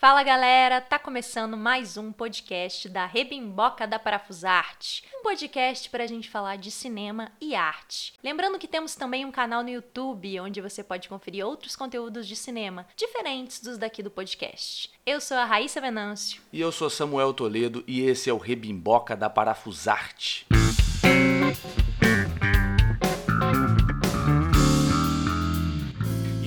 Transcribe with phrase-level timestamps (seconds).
[0.00, 6.06] Fala galera, tá começando mais um podcast da Rebimboca da Parafusarte, um podcast para a
[6.06, 8.14] gente falar de cinema e arte.
[8.22, 12.36] Lembrando que temos também um canal no YouTube onde você pode conferir outros conteúdos de
[12.36, 14.88] cinema, diferentes dos daqui do podcast.
[15.04, 16.40] Eu sou a Raíssa Venâncio.
[16.52, 20.46] E eu sou Samuel Toledo e esse é o Rebimboca da Parafusarte.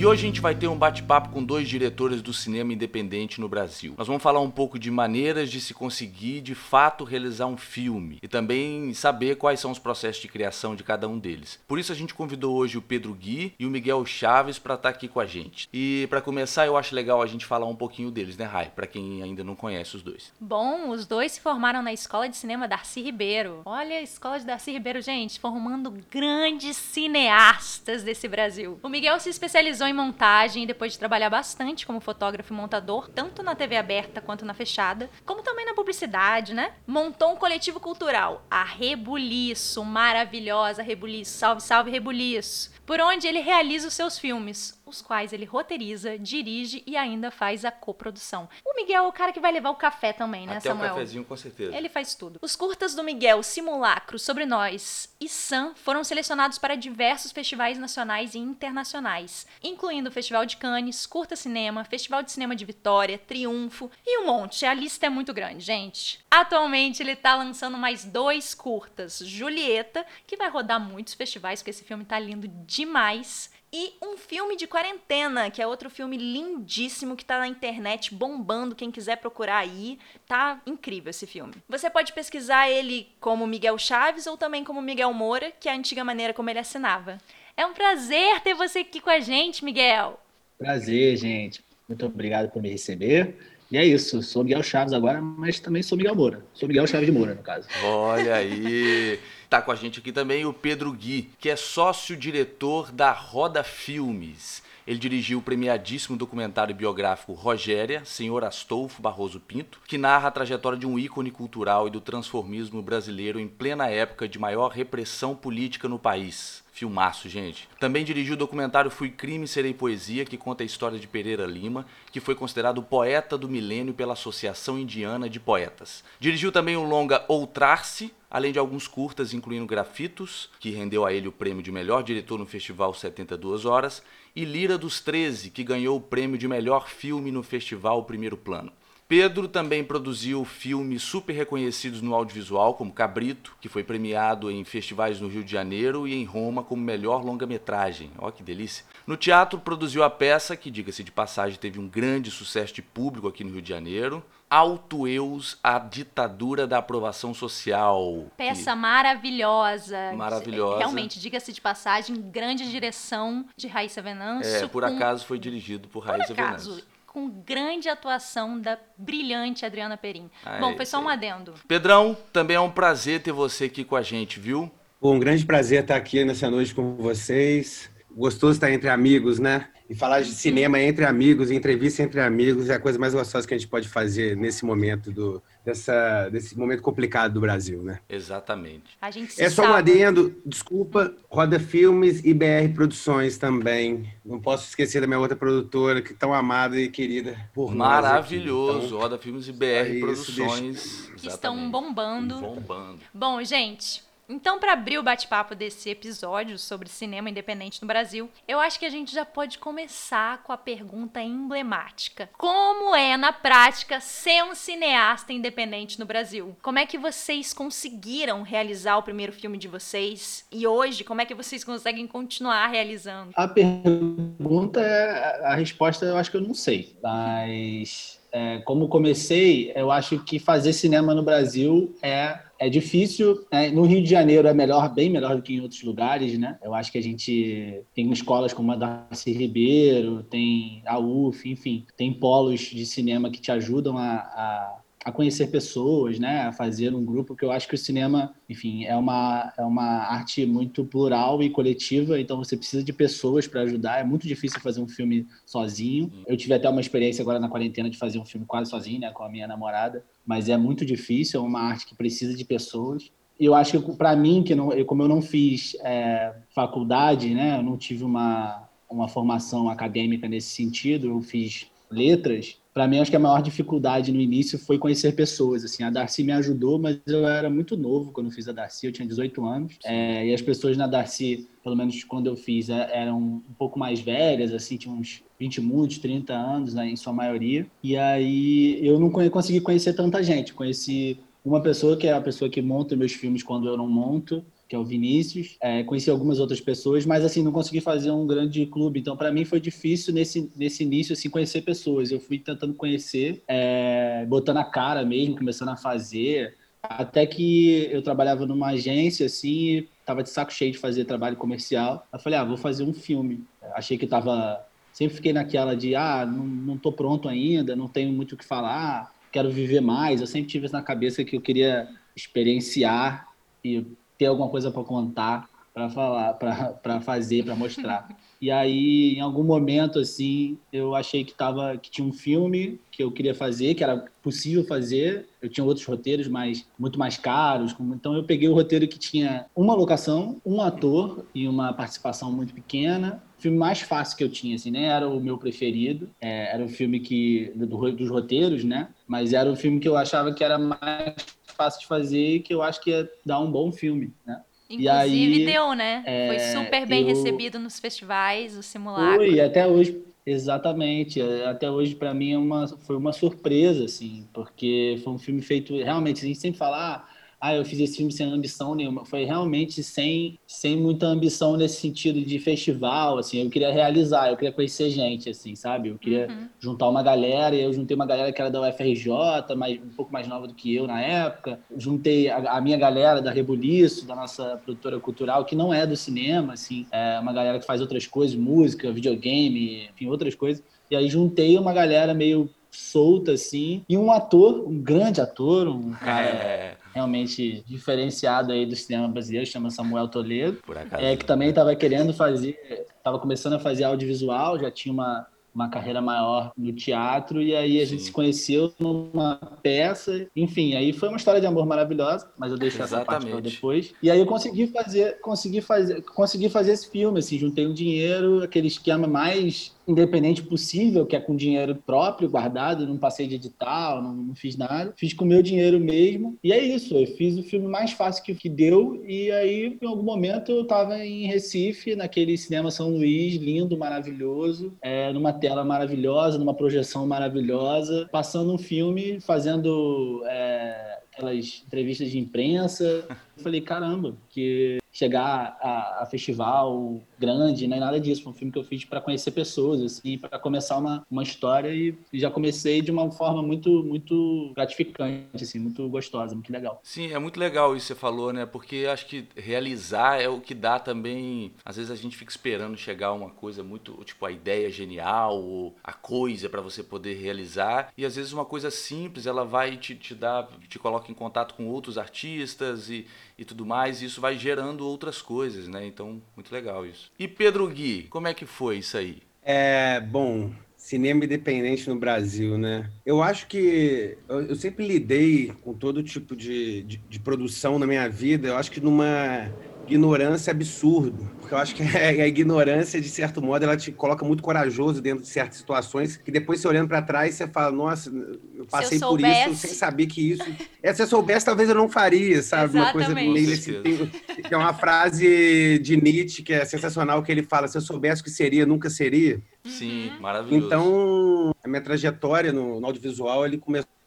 [0.02, 3.48] E hoje a gente vai ter um bate-papo com dois diretores do cinema independente no
[3.48, 3.94] Brasil.
[3.96, 8.18] Nós vamos falar um pouco de maneiras de se conseguir de fato realizar um filme
[8.20, 11.60] e também saber quais são os processos de criação de cada um deles.
[11.68, 14.90] Por isso a gente convidou hoje o Pedro Gui e o Miguel Chaves para estar
[14.92, 15.70] tá aqui com a gente.
[15.72, 18.72] E para começar, eu acho legal a gente falar um pouquinho deles, né, Rai?
[18.76, 20.34] Para quem ainda não conhece os dois.
[20.40, 23.62] Bom, os dois se formaram na Escola de Cinema Darcy Ribeiro.
[23.66, 28.80] Olha a Escola de Darcy Ribeiro, gente, formando grandes cineastas desse Brasil.
[28.82, 32.56] O Miguel se especializou em em montagem e depois de trabalhar bastante como fotógrafo e
[32.56, 36.74] montador, tanto na TV aberta quanto na fechada, como também na publicidade, né?
[36.88, 43.88] Montou um coletivo cultural, a Rebuliço, maravilhosa Rebuliço, salve, salve Rebuliço, por onde ele realiza
[43.88, 48.48] os seus filmes, os quais ele roteiriza, dirige e ainda faz a coprodução.
[48.64, 50.92] O Miguel é o cara que vai levar o café também, né, Até Samuel?
[50.92, 51.76] o cafezinho, com certeza.
[51.76, 52.40] Ele faz tudo.
[52.42, 58.36] Os curtas do Miguel, Simulacro, Sobre Nós e Sam foram selecionados para diversos festivais nacionais
[58.36, 63.90] e internacionais, incluindo o Festival de Cannes, Curta Cinema, Festival de Cinema de Vitória, Triunfo
[64.06, 64.66] e um monte.
[64.66, 66.20] A lista é muito grande, gente.
[66.30, 71.84] Atualmente ele tá lançando mais dois curtas, Julieta, que vai rodar muitos festivais, porque esse
[71.84, 77.24] filme tá lindo demais, e um filme de quarentena, que é outro filme lindíssimo que
[77.24, 78.76] tá na internet bombando.
[78.76, 79.98] Quem quiser procurar aí,
[80.28, 81.54] tá incrível esse filme.
[81.70, 85.76] Você pode pesquisar ele como Miguel Chaves ou também como Miguel Moura, que é a
[85.76, 87.18] antiga maneira como ele assinava.
[87.56, 90.20] É um prazer ter você aqui com a gente, Miguel.
[90.58, 91.64] Prazer, gente.
[91.88, 93.38] Muito obrigado por me receber.
[93.72, 96.46] E é isso, sou Miguel Chaves agora, mas também sou Miguel Moura.
[96.54, 97.70] Sou Miguel Chaves de Moura, no caso.
[97.86, 99.18] Olha aí.
[99.52, 104.64] Tá com a gente aqui também o Pedro Gui, que é sócio-diretor da Roda Filmes.
[104.88, 110.80] Ele dirigiu o premiadíssimo documentário biográfico Rogéria, Senhor Astolfo Barroso Pinto, que narra a trajetória
[110.80, 115.90] de um ícone cultural e do transformismo brasileiro em plena época de maior repressão política
[115.90, 116.64] no país.
[116.72, 117.68] Filmaço, gente.
[117.78, 121.86] Também dirigiu o documentário Fui Crime, Serei Poesia, que conta a história de Pereira Lima,
[122.10, 126.06] que foi considerado o poeta do milênio pela Associação Indiana de Poetas.
[126.22, 131.28] Dirigiu também o longa Outrar-se, além de alguns curtas, incluindo Grafitos, que rendeu a ele
[131.28, 134.02] o prêmio de melhor diretor no Festival 72 Horas,
[134.34, 138.72] e Lira dos 13, que ganhou o prêmio de melhor filme no Festival Primeiro Plano.
[139.12, 145.20] Pedro também produziu filmes super reconhecidos no audiovisual, como Cabrito, que foi premiado em festivais
[145.20, 148.10] no Rio de Janeiro e em Roma como melhor longa-metragem.
[148.18, 148.86] Olha que delícia.
[149.06, 153.28] No teatro, produziu a peça, que, diga-se de passagem, teve um grande sucesso de público
[153.28, 154.24] aqui no Rio de Janeiro.
[154.52, 158.26] Auto-Eus, a ditadura da aprovação social.
[158.36, 158.78] Peça que...
[158.78, 160.12] maravilhosa.
[160.14, 160.80] Maravilhosa.
[160.80, 164.66] Realmente, diga-se de passagem, grande direção de Raíssa Venâncio.
[164.66, 164.94] É, por com...
[164.94, 166.70] acaso foi dirigido por, por Raíssa acaso.
[166.72, 170.30] Venâncio com grande atuação da brilhante Adriana Perim.
[170.46, 171.54] Ah, Bom, foi só um adendo.
[171.68, 174.72] Pedrão, também é um prazer ter você aqui com a gente, viu?
[175.02, 177.90] Bom, um grande prazer estar aqui nessa noite com vocês.
[178.16, 179.68] Gostoso estar entre amigos, né?
[179.92, 183.54] E falar de cinema entre amigos, entrevista entre amigos, é a coisa mais gostosa que
[183.54, 188.00] a gente pode fazer nesse momento do, dessa, desse momento complicado do Brasil, né?
[188.08, 188.98] Exatamente.
[189.02, 194.10] A gente é só um adendo, desculpa, Roda Filmes e BR Produções também.
[194.24, 198.98] Não posso esquecer da minha outra produtora, que tão amada e querida por Maravilhoso, então,
[198.98, 201.10] Roda Filmes e BR é Produções.
[201.10, 201.16] Deixa...
[201.18, 202.40] Que estão bombando.
[202.40, 203.00] Bombando.
[203.14, 204.02] Bom, gente,
[204.32, 208.86] então, para abrir o bate-papo desse episódio sobre cinema independente no Brasil, eu acho que
[208.86, 214.56] a gente já pode começar com a pergunta emblemática: Como é, na prática, ser um
[214.56, 216.56] cineasta independente no Brasil?
[216.62, 220.46] Como é que vocês conseguiram realizar o primeiro filme de vocês?
[220.50, 223.32] E hoje, como é que vocês conseguem continuar realizando?
[223.36, 229.74] A pergunta, é, a resposta eu acho que eu não sei, mas é, como comecei,
[229.76, 233.44] eu acho que fazer cinema no Brasil é é difícil.
[233.52, 233.72] Né?
[233.72, 236.60] No Rio de Janeiro é melhor, bem melhor do que em outros lugares, né?
[236.64, 241.88] Eu acho que a gente tem escolas como a Darcy Ribeiro, tem a UF, enfim,
[241.98, 246.94] tem polos de cinema que te ajudam a, a a conhecer pessoas, né, a fazer
[246.94, 250.86] um grupo, que eu acho que o cinema, enfim, é uma, é uma arte muito
[250.86, 254.88] plural e coletiva, então você precisa de pessoas para ajudar, é muito difícil fazer um
[254.88, 256.12] filme sozinho.
[256.28, 259.12] Eu tive até uma experiência agora na quarentena de fazer um filme quase sozinho, né,
[259.12, 263.12] com a minha namorada, mas é muito difícil, é uma arte que precisa de pessoas.
[263.40, 267.34] E eu acho que para mim, que não, eu, como eu não fiz é, faculdade,
[267.34, 273.00] né, eu não tive uma, uma formação acadêmica nesse sentido, eu fiz letras, para mim,
[273.00, 275.66] acho que a maior dificuldade no início foi conhecer pessoas.
[275.66, 278.94] Assim, a Darcy me ajudou, mas eu era muito novo quando fiz a Darcy, eu
[278.94, 279.78] tinha 18 anos.
[279.84, 283.78] É, e as pessoas na Darcy, pelo menos quando eu fiz, é, eram um pouco
[283.78, 287.68] mais velhas, assim, tinham uns 20 muitos, 30 anos, né, em sua maioria.
[287.84, 290.54] E aí eu não consegui conhecer tanta gente.
[290.54, 294.46] Conheci uma pessoa que é a pessoa que monta meus filmes quando eu não monto
[294.72, 295.58] que é o Vinícius.
[295.60, 299.02] É, conheci algumas outras pessoas, mas assim não consegui fazer um grande clube.
[299.02, 302.10] Então, para mim foi difícil nesse nesse início assim conhecer pessoas.
[302.10, 306.56] Eu fui tentando conhecer, é, botando a cara mesmo, começando a fazer.
[306.82, 312.08] Até que eu trabalhava numa agência assim, tava de saco cheio de fazer trabalho comercial.
[312.14, 313.44] Eu falei, ah, vou fazer um filme.
[313.76, 318.14] Achei que tava sempre fiquei naquela de ah, não, não tô pronto ainda, não tenho
[318.14, 320.22] muito o que falar, quero viver mais.
[320.22, 323.28] Eu sempre tive isso na cabeça que eu queria experienciar
[323.64, 323.86] e
[324.22, 328.08] ter alguma coisa para contar, para falar, para fazer, para mostrar.
[328.42, 333.04] E aí, em algum momento, assim, eu achei que tava, que tinha um filme que
[333.04, 335.28] eu queria fazer, que era possível fazer.
[335.40, 337.76] Eu tinha outros roteiros, mas muito mais caros.
[337.80, 342.52] Então, eu peguei o roteiro que tinha uma locação, um ator e uma participação muito
[342.52, 343.22] pequena.
[343.38, 346.10] O filme mais fácil que eu tinha, assim, nem era o meu preferido.
[346.20, 348.88] É, era o filme que do, dos roteiros, né?
[349.08, 351.14] Mas era o filme que eu achava que era mais
[351.62, 354.42] fácil de fazer e que eu acho que ia dar um bom filme, né?
[354.68, 356.02] Inclusive aí, deu, né?
[356.06, 357.08] É, foi super bem eu...
[357.08, 359.18] recebido nos festivais, o simulacro.
[359.18, 361.22] Foi, até hoje, exatamente.
[361.46, 365.76] Até hoje, para mim, é uma, foi uma surpresa, assim, porque foi um filme feito
[365.76, 367.11] realmente, a gente sempre fala, ah,
[367.42, 369.04] ah, eu fiz esse filme sem ambição nenhuma.
[369.04, 373.42] Foi realmente sem, sem muita ambição nesse sentido de festival, assim.
[373.42, 375.90] Eu queria realizar, eu queria conhecer gente, assim, sabe?
[375.90, 376.48] Eu queria uhum.
[376.60, 380.14] juntar uma galera, e eu juntei uma galera que era da UFRJ, mas um pouco
[380.14, 381.60] mais nova do que eu na época.
[381.76, 385.98] Juntei a, a minha galera da Rebuliço, da nossa produtora cultural, que não é do
[385.98, 386.86] cinema, assim.
[386.92, 390.64] É uma galera que faz outras coisas, música, videogame, enfim, outras coisas.
[390.92, 395.92] E aí juntei uma galera meio solta, assim, e um ator, um grande ator, um
[395.92, 396.78] cara é.
[396.94, 400.60] Realmente diferenciado aí do cinema brasileiro, chama Samuel Toledo,
[400.92, 402.58] é, que também estava querendo fazer,
[402.98, 407.82] estava começando a fazer audiovisual, já tinha uma uma carreira maior no teatro e aí
[407.82, 407.92] a Sim.
[407.92, 412.58] gente se conheceu numa peça, enfim, aí foi uma história de amor maravilhosa, mas eu
[412.58, 413.94] deixei essa parte para depois.
[414.02, 418.42] E aí eu consegui fazer, consegui fazer, consegui fazer esse filme, assim, juntei um dinheiro,
[418.42, 424.02] aquele esquema mais independente possível, que é com dinheiro próprio, guardado, não passei de edital,
[424.02, 424.94] não, não, fiz nada.
[424.98, 426.38] Fiz com o meu dinheiro mesmo.
[426.44, 429.04] E é isso, eu fiz o filme mais fácil que, que deu.
[429.06, 434.74] E aí, em algum momento, eu estava em Recife, naquele cinema São Luís, lindo, maravilhoso,
[434.82, 440.24] é, numa tela maravilhosa, numa projeção maravilhosa, passando um filme, fazendo.
[440.26, 443.06] É, aquelas entrevistas de imprensa.
[443.38, 448.24] Eu falei, caramba, que chegar a, a, festival grande, nem nada disso.
[448.24, 451.70] Foi um filme que eu fiz para conhecer pessoas, assim, para começar uma, uma história
[451.74, 456.80] e, já comecei de uma forma muito muito gratificante, assim, muito gostosa, muito legal.
[456.84, 458.46] Sim, é muito legal isso que você falou, né?
[458.46, 461.54] Porque acho que realizar é o que dá também.
[461.64, 465.76] Às vezes a gente fica esperando chegar uma coisa muito, tipo, a ideia genial, ou
[465.84, 467.94] a coisa para você poder realizar.
[467.96, 471.54] E às vezes uma coisa simples, ela vai te, te dar, te coloca em contato
[471.54, 473.06] com outros artistas e
[473.42, 475.84] e tudo mais, e isso vai gerando outras coisas, né?
[475.84, 477.11] Então, muito legal isso.
[477.20, 479.18] E Pedro Gui, como é que foi isso aí?
[479.44, 482.90] É, bom, cinema independente no Brasil, né?
[483.06, 488.10] Eu acho que eu, sempre lidei com todo tipo de, de, de, produção na minha
[488.10, 488.48] vida.
[488.48, 489.52] Eu acho que numa
[489.88, 494.42] ignorância absurdo, porque eu acho que a ignorância, de certo modo, ela te coloca muito
[494.42, 498.10] corajoso dentro de certas situações, que depois você olhando para trás, você fala, nossa,
[498.56, 500.46] eu passei eu por isso sem saber que isso...
[500.82, 502.78] É, se eu soubesse, talvez eu não faria, sabe?
[502.78, 502.86] Exatamente.
[502.86, 504.12] Uma coisa meio assim, tem,
[504.50, 508.24] tem uma frase de Nietzsche que é sensacional, que ele fala, se eu soubesse o
[508.24, 509.42] que seria, nunca seria.
[509.66, 510.66] Sim, maravilhoso.
[510.66, 514.01] Então, a minha trajetória no, no audiovisual, ele começou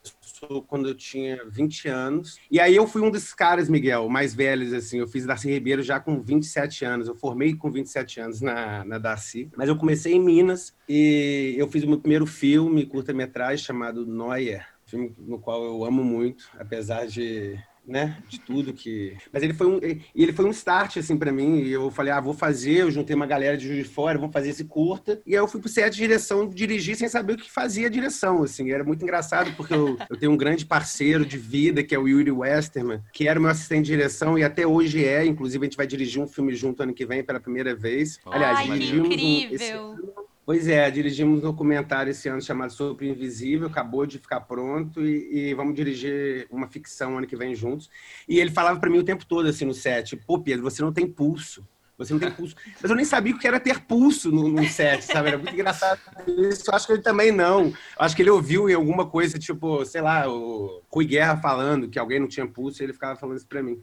[0.67, 2.39] quando eu tinha 20 anos.
[2.51, 4.99] E aí eu fui um desses caras, Miguel, mais velhos, assim.
[4.99, 7.09] Eu fiz Darcy Ribeiro já com 27 anos.
[7.09, 9.51] Eu formei com 27 anos na, na Darcy.
[9.57, 14.67] Mas eu comecei em Minas e eu fiz o meu primeiro filme, curta-metragem, chamado Neuer.
[14.87, 18.19] Filme no qual eu amo muito, apesar de né?
[18.29, 19.17] De tudo que.
[19.33, 19.81] Mas ele foi um,
[20.15, 21.59] ele foi um start, assim, para mim.
[21.59, 22.79] E eu falei, ah, vou fazer.
[22.79, 25.21] Eu juntei uma galera de Juiz de Fora, vamos fazer esse curta.
[25.27, 27.91] E aí eu fui pro set de direção, dirigir sem saber o que fazia a
[27.91, 28.71] direção, assim.
[28.71, 32.09] Era muito engraçado, porque eu, eu tenho um grande parceiro de vida, que é o
[32.09, 35.25] Yuri Westerman, que era o meu assistente de direção e até hoje é.
[35.25, 38.19] Inclusive, a gente vai dirigir um filme junto ano que vem pela primeira vez.
[38.27, 39.49] Aliás, Ai, dirigimos incrível.
[39.49, 44.41] Um, esse Pois é, dirigimos um documentário esse ano chamado Sopro Invisível, acabou de ficar
[44.41, 47.89] pronto e, e, vamos dirigir uma ficção ano que vem juntos.
[48.29, 50.93] E ele falava para mim o tempo todo assim no set, pô Pedro, você não
[50.93, 51.67] tem pulso.
[51.97, 52.57] Você não tem pulso.
[52.83, 55.29] Mas eu nem sabia o que era ter pulso no, no set, sabe?
[55.29, 56.65] Era muito engraçado isso.
[56.69, 57.67] Eu acho que ele também não.
[57.67, 61.89] Eu acho que ele ouviu em alguma coisa, tipo, sei lá, o Rui Guerra falando
[61.89, 63.81] que alguém não tinha pulso e ele ficava falando isso pra mim.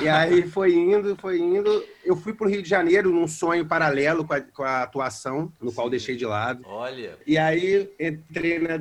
[0.00, 1.84] E aí foi indo, foi indo.
[2.04, 5.52] Eu fui para o Rio de Janeiro num sonho paralelo com a, com a atuação,
[5.60, 5.76] no Sim.
[5.76, 6.62] qual deixei de lado.
[6.66, 7.18] Olha.
[7.26, 8.78] E aí entrei na,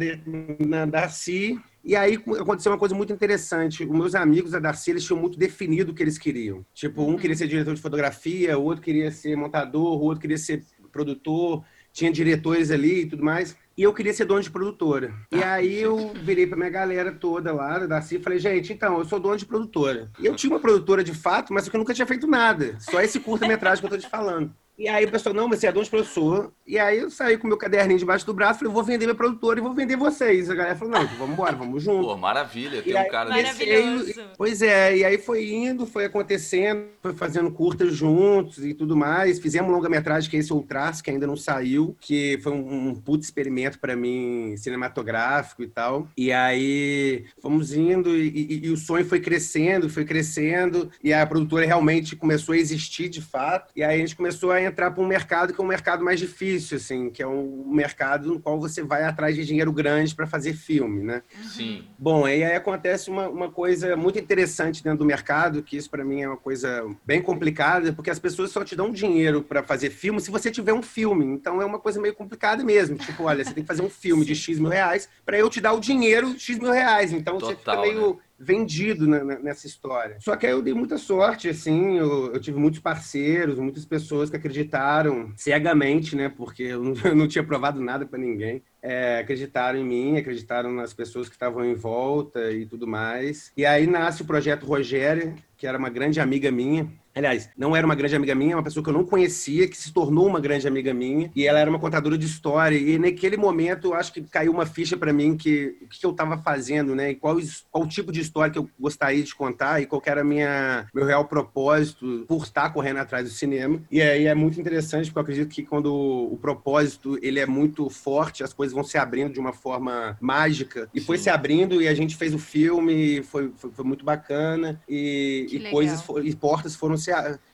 [0.60, 1.60] na Darcy.
[1.84, 3.84] E aí aconteceu uma coisa muito interessante.
[3.84, 6.64] Os meus amigos da Darcy, eles tinham muito definido o que eles queriam.
[6.74, 10.38] Tipo, um queria ser diretor de fotografia, o outro queria ser montador, o outro queria
[10.38, 11.64] ser produtor.
[11.94, 13.56] Tinha diretores ali e tudo mais.
[13.78, 15.14] E eu queria ser dono de produtora.
[15.32, 18.74] E ah, aí eu virei pra minha galera toda lá da Darcy e falei, gente,
[18.74, 20.12] então, eu sou dono de produtora.
[20.20, 22.76] E eu tinha uma produtora de fato, mas eu nunca tinha feito nada.
[22.80, 24.54] Só esse curta-metragem que eu tô te falando.
[24.82, 26.52] E aí o pessoal, não, mas você é dono de professor.
[26.66, 29.60] E aí eu saí com meu caderninho debaixo do braço, falei, vou vender minha produtora
[29.60, 30.50] e vou vender vocês.
[30.50, 32.08] A galera falou, não, então vamos embora, vamos junto.
[32.08, 34.06] Pô, maravilha, tem um cara Maravilhoso.
[34.06, 34.22] Desse...
[34.36, 39.38] Pois é, e aí foi indo, foi acontecendo, foi fazendo curtas juntos e tudo mais.
[39.38, 42.96] Fizemos um longa-metragem, que é esse Ultras, que ainda não saiu, que foi um, um
[42.96, 46.08] puto experimento para mim, cinematográfico e tal.
[46.18, 51.24] E aí fomos indo e, e, e o sonho foi crescendo, foi crescendo, e a
[51.24, 53.72] produtora realmente começou a existir de fato.
[53.76, 56.20] E aí a gente começou a entrar para um mercado que é um mercado mais
[56.20, 60.26] difícil, assim, que é um mercado no qual você vai atrás de dinheiro grande para
[60.26, 61.22] fazer filme, né?
[61.44, 61.84] Sim.
[61.98, 66.04] Bom, e aí acontece uma, uma coisa muito interessante dentro do mercado, que isso para
[66.04, 69.90] mim é uma coisa bem complicada, porque as pessoas só te dão dinheiro para fazer
[69.90, 71.26] filme se você tiver um filme.
[71.26, 72.98] Então é uma coisa meio complicada mesmo.
[72.98, 75.62] Tipo, olha, você tem que fazer um filme de X mil reais para eu te
[75.62, 77.12] dar o dinheiro X mil reais.
[77.12, 78.16] Então Total, você fica meio.
[78.16, 78.20] Né?
[78.44, 80.18] Vendido nessa história.
[80.20, 84.30] Só que aí eu dei muita sorte, assim, eu, eu tive muitos parceiros, muitas pessoas
[84.30, 88.64] que acreditaram cegamente, né, porque eu não, eu não tinha provado nada para ninguém.
[88.82, 93.52] É, acreditaram em mim, acreditaram nas pessoas que estavam em volta e tudo mais.
[93.56, 97.86] E aí nasce o projeto Rogério, que era uma grande amiga minha, Aliás, não era
[97.86, 100.40] uma grande amiga minha, é uma pessoa que eu não conhecia, que se tornou uma
[100.40, 102.78] grande amiga minha, e ela era uma contadora de história.
[102.78, 106.38] E naquele momento, acho que caiu uma ficha para mim que o que eu estava
[106.38, 107.12] fazendo, né?
[107.12, 107.38] E qual,
[107.70, 111.26] qual tipo de história que eu gostaria de contar e qual era minha meu real
[111.26, 113.82] propósito por estar correndo atrás do cinema.
[113.92, 117.90] E aí é muito interessante, porque eu acredito que quando o propósito ele é muito
[117.90, 120.90] forte, as coisas vão se abrindo de uma forma mágica.
[120.94, 121.06] E Sim.
[121.06, 124.82] foi se abrindo e a gente fez o filme, foi, foi, foi muito bacana.
[124.88, 127.12] E, e coisas, e portas foram se,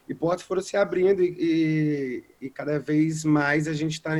[0.07, 4.11] e portas foram se abrindo e, e, e cada vez mais a gente está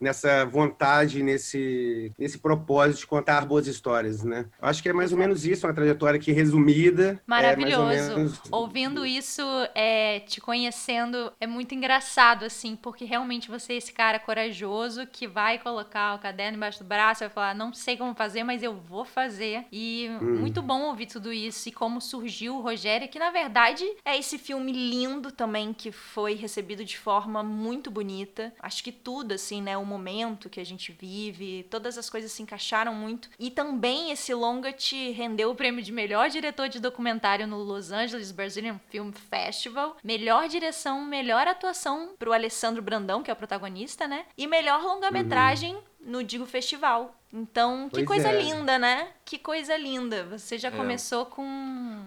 [0.00, 4.46] nessa vontade, nesse, nesse propósito de contar boas histórias, né?
[4.60, 7.12] Eu acho que é mais ou menos isso, uma trajetória que resumida.
[7.12, 7.90] É Maravilhoso.
[7.90, 8.40] É menos...
[8.50, 9.42] Ouvindo isso,
[9.74, 15.26] é, te conhecendo, é muito engraçado, assim, porque realmente você é esse cara corajoso que
[15.26, 18.62] vai colocar o caderno embaixo do braço e vai falar, não sei como fazer, mas
[18.62, 19.64] eu vou fazer.
[19.70, 20.40] E hum.
[20.40, 24.38] muito bom ouvir tudo isso e como surgiu o Rogério, que na verdade é esse
[24.38, 28.52] filme lindo também que foi recebido de forma forma muito bonita.
[28.60, 29.76] Acho que tudo, assim, né?
[29.78, 33.30] O momento que a gente vive, todas as coisas se encaixaram muito.
[33.38, 37.90] E também esse longa te rendeu o prêmio de melhor diretor de documentário no Los
[37.90, 39.96] Angeles Brazilian Film Festival.
[40.04, 44.26] Melhor direção, melhor atuação pro Alessandro Brandão, que é o protagonista, né?
[44.36, 45.82] E melhor longa-metragem uhum.
[46.04, 47.14] No Digo Festival.
[47.36, 48.40] Então, que pois coisa é.
[48.40, 49.08] linda, né?
[49.24, 50.24] Que coisa linda.
[50.30, 50.70] Você já é.
[50.70, 51.42] começou com.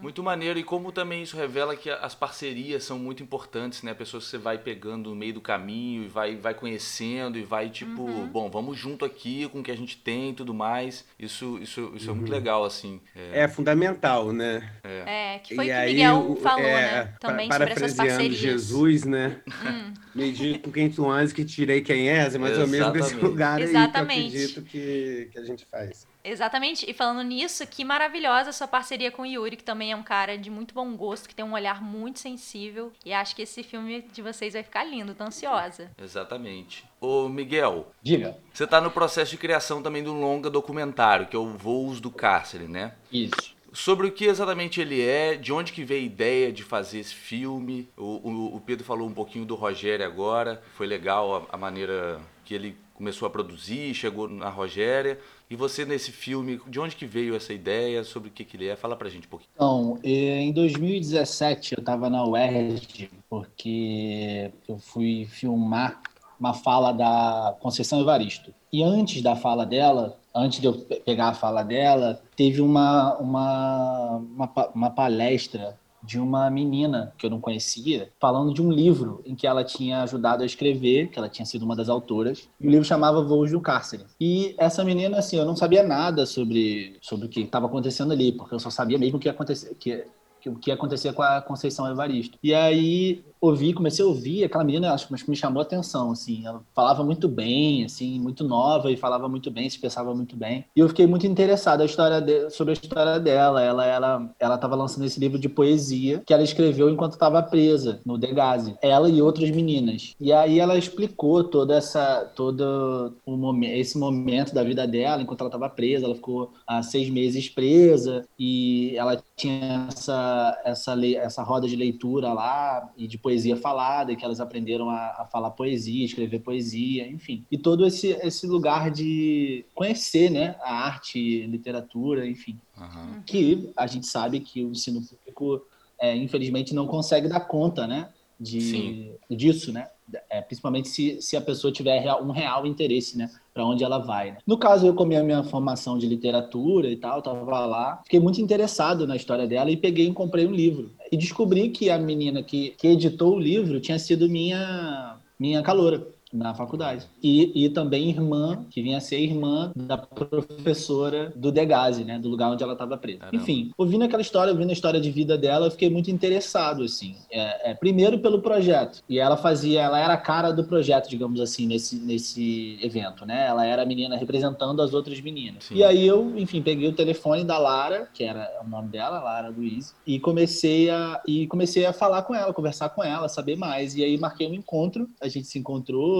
[0.01, 0.57] Muito maneiro.
[0.57, 3.93] E como também isso revela que as parcerias são muito importantes, né?
[3.93, 7.69] Pessoas que você vai pegando no meio do caminho e vai, vai conhecendo e vai,
[7.69, 8.25] tipo, uhum.
[8.25, 11.05] bom, vamos junto aqui com o que a gente tem e tudo mais.
[11.19, 12.15] Isso, isso, isso uhum.
[12.15, 12.37] é muito uhum.
[12.37, 13.01] legal, assim.
[13.13, 14.71] É, é fundamental, né?
[14.81, 15.35] É.
[15.35, 17.13] é, que foi o que o Miguel falou, é, né?
[17.19, 18.37] Também sobre essas parcerias.
[18.37, 19.41] Jesus, né?
[19.65, 19.93] Hum.
[20.15, 23.59] Medito com quem tu andas que tirei quem és, é mais ou menos nesse lugar
[23.59, 23.86] Exatamente.
[23.86, 26.07] aí que eu acredito que que, a gente faz.
[26.23, 26.89] Exatamente.
[26.89, 30.03] E falando nisso, que maravilhosa a sua parceria com o Yuri, que também é um
[30.03, 32.91] cara de muito bom gosto, que tem um olhar muito sensível.
[33.05, 35.91] E acho que esse filme de vocês vai ficar lindo, tô ansiosa.
[35.97, 36.85] Exatamente.
[36.99, 37.91] Ô, Miguel.
[38.01, 38.37] Diga.
[38.53, 42.01] Você está no processo de criação também de um longa documentário, que é o Voos
[42.01, 42.93] do Cárcere, né?
[43.11, 46.97] Isso sobre o que exatamente ele é, de onde que veio a ideia de fazer
[46.97, 47.87] esse filme.
[47.95, 52.19] O, o, o Pedro falou um pouquinho do Rogério agora, foi legal a, a, maneira
[52.43, 55.19] que ele começou a produzir, chegou na Rogéria.
[55.49, 58.67] E você nesse filme, de onde que veio essa ideia, sobre o que, que ele
[58.67, 58.75] é?
[58.75, 59.49] Fala pra gente um pouquinho.
[59.53, 66.01] Então, em 2017 eu estava na UERJ, porque eu fui filmar
[66.39, 68.53] uma fala da Conceição Evaristo.
[68.73, 70.73] E antes da fala dela, antes de eu
[71.05, 77.29] pegar a fala dela, teve uma, uma, uma, uma palestra de uma menina que eu
[77.29, 81.29] não conhecia, falando de um livro em que ela tinha ajudado a escrever, que ela
[81.29, 84.05] tinha sido uma das autoras, e o livro chamava Voos do Cárcere.
[84.19, 88.31] E essa menina, assim, eu não sabia nada sobre, sobre o que estava acontecendo ali,
[88.31, 90.05] porque eu só sabia mesmo o que ia acontecer, que,
[90.45, 92.37] o que ia acontecer com a Conceição Evaristo.
[92.41, 96.45] E aí ouvi, comecei a ouvir, aquela menina acho que me chamou a atenção, assim,
[96.45, 100.65] ela falava muito bem, assim, muito nova e falava muito bem, se expressava muito bem.
[100.75, 103.61] E eu fiquei muito interessado a história de, sobre a história dela.
[103.61, 108.01] Ela ela ela estava lançando esse livro de poesia que ela escreveu enquanto estava presa
[108.05, 108.75] no Degase.
[108.81, 110.15] Ela e outras meninas.
[110.19, 115.41] E aí ela explicou toda essa todo o momento, esse momento da vida dela enquanto
[115.41, 116.05] ela estava presa.
[116.05, 122.33] Ela ficou há seis meses presa e ela tinha essa essa essa roda de leitura
[122.33, 127.45] lá e de poesia falada, que elas aprenderam a, a falar poesia, escrever poesia, enfim.
[127.51, 132.57] E todo esse, esse lugar de conhecer né, a arte, literatura, enfim.
[132.77, 133.21] Uhum.
[133.25, 135.61] Que a gente sabe que o ensino público,
[135.99, 138.07] é, infelizmente, não consegue dar conta né,
[138.39, 139.87] de, disso, né?
[140.29, 143.29] É, principalmente se, se a pessoa tiver real, um real interesse, né?
[143.53, 144.31] Para onde ela vai.
[144.31, 144.37] Né?
[144.45, 148.39] No caso, eu com a minha formação de literatura e tal, tava lá, fiquei muito
[148.39, 150.91] interessado na história dela e peguei e comprei um livro.
[151.11, 156.07] E descobri que a menina que, que editou o livro tinha sido minha, minha caloura
[156.33, 157.05] na faculdade.
[157.21, 162.19] E, e também irmã, que vinha a ser irmã da professora do Degase, né?
[162.19, 163.19] Do lugar onde ela estava presa.
[163.19, 163.37] Caramba.
[163.37, 167.15] Enfim, ouvindo aquela história, ouvindo a história de vida dela, eu fiquei muito interessado, assim.
[167.31, 169.01] É, é, primeiro pelo projeto.
[169.07, 173.47] E ela fazia, ela era a cara do projeto, digamos assim, nesse, nesse evento, né?
[173.47, 175.65] Ela era a menina representando as outras meninas.
[175.65, 175.75] Sim.
[175.75, 179.49] E aí eu, enfim, peguei o telefone da Lara, que era o nome dela, Lara
[179.49, 183.95] Luiz, e comecei a, e comecei a falar com ela, conversar com ela, saber mais.
[183.95, 186.16] E aí marquei um encontro, a gente se encontrou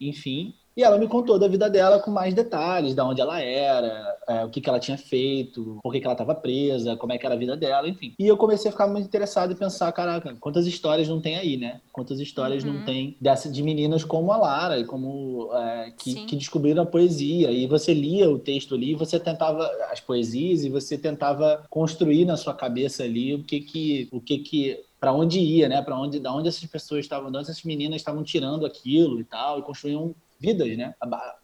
[0.00, 0.54] enfim.
[0.76, 4.44] E ela me contou da vida dela com mais detalhes, da onde ela era, é,
[4.44, 7.26] o que, que ela tinha feito, por que, que ela estava presa, como é que
[7.26, 8.14] era a vida dela, enfim.
[8.18, 11.56] E eu comecei a ficar muito interessado e pensar, caraca, quantas histórias não tem aí,
[11.56, 11.80] né?
[11.92, 12.74] Quantas histórias uhum.
[12.74, 16.86] não tem dessa, de meninas como a Lara, e como é, que, que, descobriram a
[16.86, 17.50] poesia.
[17.50, 22.36] E você lia o texto ali, você tentava as poesias e você tentava construir na
[22.36, 25.80] sua cabeça ali o que que o que que para onde ia, né?
[25.80, 29.24] Para onde, da onde essas pessoas estavam, de onde essas meninas estavam tirando aquilo e
[29.24, 30.94] tal, e construíam vidas, né?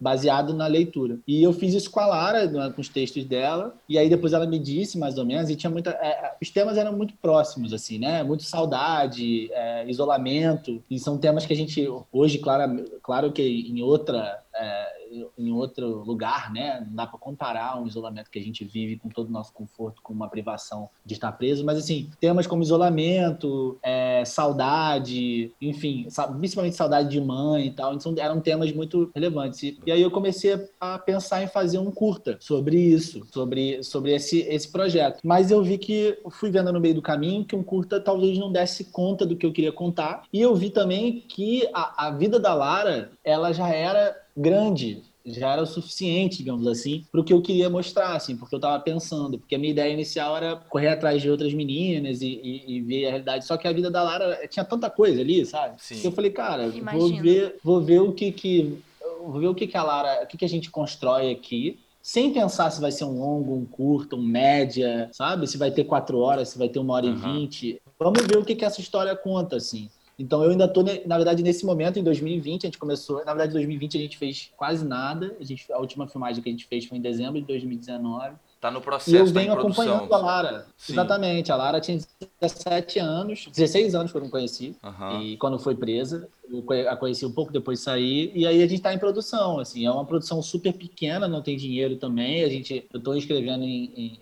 [0.01, 1.19] Baseado na leitura.
[1.29, 4.33] E eu fiz isso com a Lara, né, com os textos dela, e aí depois
[4.33, 5.91] ela me disse mais ou menos, e tinha muita.
[5.91, 8.23] É, é, os temas eram muito próximos, assim, né?
[8.23, 13.83] Muito saudade, é, isolamento, e são temas que a gente, hoje, claro, claro que em
[13.83, 14.43] outra.
[14.55, 14.97] É,
[15.39, 16.85] em outro lugar, né?
[16.87, 20.03] Não dá para comparar um isolamento que a gente vive com todo o nosso conforto
[20.03, 26.07] com uma privação de estar preso, mas assim, temas como isolamento, é, saudade, enfim,
[26.39, 29.63] principalmente saudade de mãe e tal, então eram temas muito relevantes.
[29.63, 34.41] E, aí eu comecei a pensar em fazer um curta sobre isso, sobre, sobre esse,
[34.41, 35.21] esse projeto.
[35.25, 38.53] Mas eu vi que fui vendo no meio do caminho que um curta talvez não
[38.53, 40.25] desse conta do que eu queria contar.
[40.33, 45.53] E eu vi também que a, a vida da Lara, ela já era grande, já
[45.53, 48.79] era o suficiente, digamos assim, para o que eu queria mostrar, assim, porque eu estava
[48.81, 52.81] pensando, porque a minha ideia inicial era correr atrás de outras meninas e, e, e,
[52.81, 55.75] ver a realidade, só que a vida da Lara tinha tanta coisa ali, sabe?
[55.79, 56.01] Sim.
[56.01, 58.79] Que eu falei, cara, vou ver, vou ver o que que
[59.21, 62.33] vou ver o que que a Lara, o que que a gente constrói aqui, sem
[62.33, 65.49] pensar se vai ser um longo, um curto, um média, sabe?
[65.49, 67.15] Se vai ter quatro horas, se vai ter uma hora uhum.
[67.15, 67.83] e vinte.
[67.99, 69.91] Vamos ver o que que essa história conta, assim.
[70.19, 73.19] Então eu ainda estou, na verdade, nesse momento, em 2020, a gente começou.
[73.19, 75.37] Na verdade, em 2020 a gente fez quase nada.
[75.39, 78.35] A, gente, a última filmagem que a gente fez foi em dezembro de 2019.
[78.55, 80.67] Está no processo, E eu venho tá acompanhando a Lara.
[80.79, 80.95] Sim.
[80.95, 81.53] Exatamente.
[81.53, 81.99] A Lara tinha
[82.41, 84.75] 17 anos, 16 anos quando eu conheci.
[84.83, 85.21] Uhum.
[85.21, 88.33] E quando foi presa, eu a conheci um pouco depois de sair.
[88.35, 89.59] E aí a gente está em produção.
[89.59, 92.43] Assim, é uma produção super pequena, não tem dinheiro também.
[92.43, 94.19] A gente, eu estou escrevendo em, em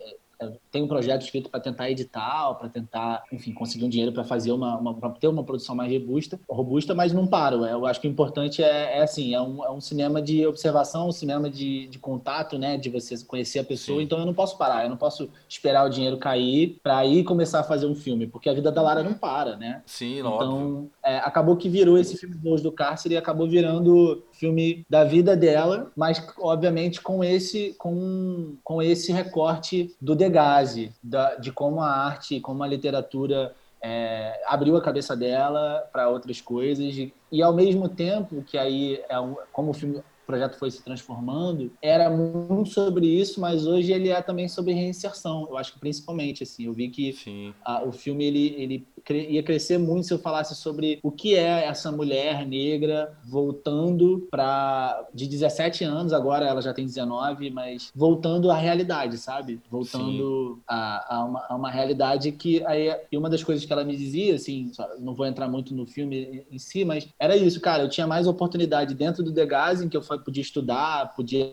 [0.71, 4.51] tem um projeto escrito para tentar editar, para tentar, enfim, conseguir um dinheiro para fazer
[4.51, 7.65] uma, uma para ter uma produção mais robusta, robusta, mas não paro.
[7.65, 11.07] Eu acho que o importante é, é assim, é um, é um cinema de observação,
[11.07, 13.99] um cinema de, de contato, né, de você conhecer a pessoa.
[13.99, 14.05] Sim.
[14.05, 17.59] Então eu não posso parar, eu não posso esperar o dinheiro cair para aí começar
[17.59, 19.81] a fazer um filme, porque a vida da Lara não para, né?
[19.85, 20.91] Sim, então, óbvio.
[21.03, 25.35] É, acabou que virou esse filme Boas do Cárcere e acabou virando filme da vida
[25.35, 31.89] dela, mas obviamente com esse com, com esse recorte do Degaze, da, de como a
[31.89, 37.53] arte, como a literatura é, abriu a cabeça dela para outras coisas e, e, ao
[37.53, 42.09] mesmo tempo que aí é um, como o filme o projeto foi se transformando, era
[42.09, 45.45] muito sobre isso, mas hoje ele é também sobre reinserção.
[45.47, 49.77] Eu acho que principalmente assim, eu vi que a, o filme ele, ele ia crescer
[49.77, 55.83] muito se eu falasse sobre o que é essa mulher negra voltando para de 17
[55.83, 59.61] anos, agora ela já tem 19, mas voltando à realidade, sabe?
[59.69, 63.83] Voltando a, a, uma, a, uma, realidade que aí e uma das coisas que ela
[63.83, 67.83] me dizia, assim, não vou entrar muito no filme em si, mas era isso, cara,
[67.83, 71.51] eu tinha mais oportunidade dentro do The Gas, em que eu podia estudar, podia